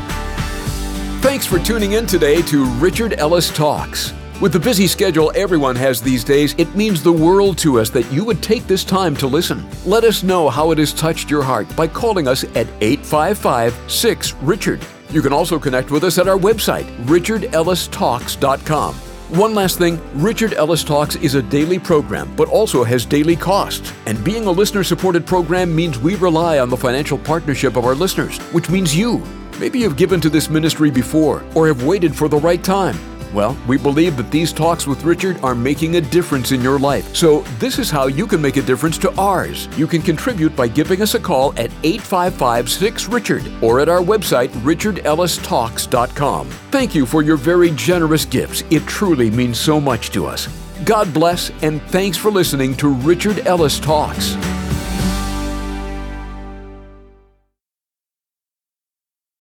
Thanks 1.20 1.44
for 1.44 1.58
tuning 1.58 1.92
in 1.92 2.06
today 2.06 2.42
to 2.42 2.64
Richard 2.64 3.14
Ellis 3.14 3.50
Talks. 3.50 4.12
With 4.40 4.52
the 4.52 4.60
busy 4.60 4.86
schedule 4.86 5.32
everyone 5.34 5.74
has 5.74 6.00
these 6.00 6.22
days, 6.22 6.54
it 6.58 6.72
means 6.76 7.02
the 7.02 7.12
world 7.12 7.58
to 7.58 7.80
us 7.80 7.90
that 7.90 8.08
you 8.12 8.24
would 8.24 8.40
take 8.40 8.68
this 8.68 8.84
time 8.84 9.16
to 9.16 9.26
listen. 9.26 9.66
Let 9.84 10.04
us 10.04 10.22
know 10.22 10.48
how 10.48 10.70
it 10.70 10.78
has 10.78 10.92
touched 10.92 11.28
your 11.28 11.42
heart 11.42 11.74
by 11.74 11.88
calling 11.88 12.28
us 12.28 12.44
at 12.44 12.68
855 12.80 13.76
6 13.90 14.34
Richard. 14.34 14.80
You 15.10 15.22
can 15.22 15.32
also 15.32 15.58
connect 15.58 15.90
with 15.90 16.04
us 16.04 16.18
at 16.18 16.28
our 16.28 16.38
website, 16.38 16.84
richardellistalks.com. 17.06 18.94
One 18.94 19.54
last 19.56 19.76
thing 19.76 20.00
Richard 20.14 20.54
Ellis 20.54 20.84
Talks 20.84 21.16
is 21.16 21.34
a 21.34 21.42
daily 21.42 21.80
program, 21.80 22.32
but 22.36 22.46
also 22.48 22.84
has 22.84 23.04
daily 23.04 23.34
costs. 23.34 23.92
And 24.06 24.22
being 24.22 24.46
a 24.46 24.52
listener 24.52 24.84
supported 24.84 25.26
program 25.26 25.74
means 25.74 25.98
we 25.98 26.14
rely 26.14 26.60
on 26.60 26.70
the 26.70 26.76
financial 26.76 27.18
partnership 27.18 27.74
of 27.74 27.84
our 27.84 27.96
listeners, 27.96 28.38
which 28.52 28.70
means 28.70 28.96
you. 28.96 29.20
Maybe 29.58 29.80
you've 29.80 29.96
given 29.96 30.20
to 30.20 30.30
this 30.30 30.48
ministry 30.48 30.92
before 30.92 31.42
or 31.56 31.66
have 31.66 31.82
waited 31.82 32.14
for 32.14 32.28
the 32.28 32.38
right 32.38 32.62
time. 32.62 32.96
Well, 33.32 33.56
we 33.66 33.76
believe 33.78 34.16
that 34.16 34.30
these 34.30 34.52
talks 34.52 34.86
with 34.86 35.04
Richard 35.04 35.38
are 35.42 35.54
making 35.54 35.96
a 35.96 36.00
difference 36.00 36.52
in 36.52 36.62
your 36.62 36.78
life. 36.78 37.14
So, 37.14 37.40
this 37.58 37.78
is 37.78 37.90
how 37.90 38.06
you 38.06 38.26
can 38.26 38.40
make 38.40 38.56
a 38.56 38.62
difference 38.62 38.98
to 38.98 39.14
ours. 39.16 39.68
You 39.76 39.86
can 39.86 40.02
contribute 40.02 40.56
by 40.56 40.68
giving 40.68 41.02
us 41.02 41.14
a 41.14 41.20
call 41.20 41.50
at 41.52 41.70
855 41.82 42.70
6 42.70 43.08
Richard 43.08 43.50
or 43.62 43.80
at 43.80 43.88
our 43.88 44.00
website, 44.00 44.48
richardellistalks.com. 44.62 46.48
Thank 46.70 46.94
you 46.94 47.06
for 47.06 47.22
your 47.22 47.36
very 47.36 47.70
generous 47.72 48.24
gifts. 48.24 48.62
It 48.70 48.86
truly 48.86 49.30
means 49.30 49.58
so 49.58 49.80
much 49.80 50.10
to 50.10 50.26
us. 50.26 50.48
God 50.84 51.12
bless, 51.12 51.50
and 51.62 51.82
thanks 51.90 52.16
for 52.16 52.30
listening 52.30 52.76
to 52.76 52.88
Richard 52.88 53.46
Ellis 53.46 53.78
Talks. 53.80 54.36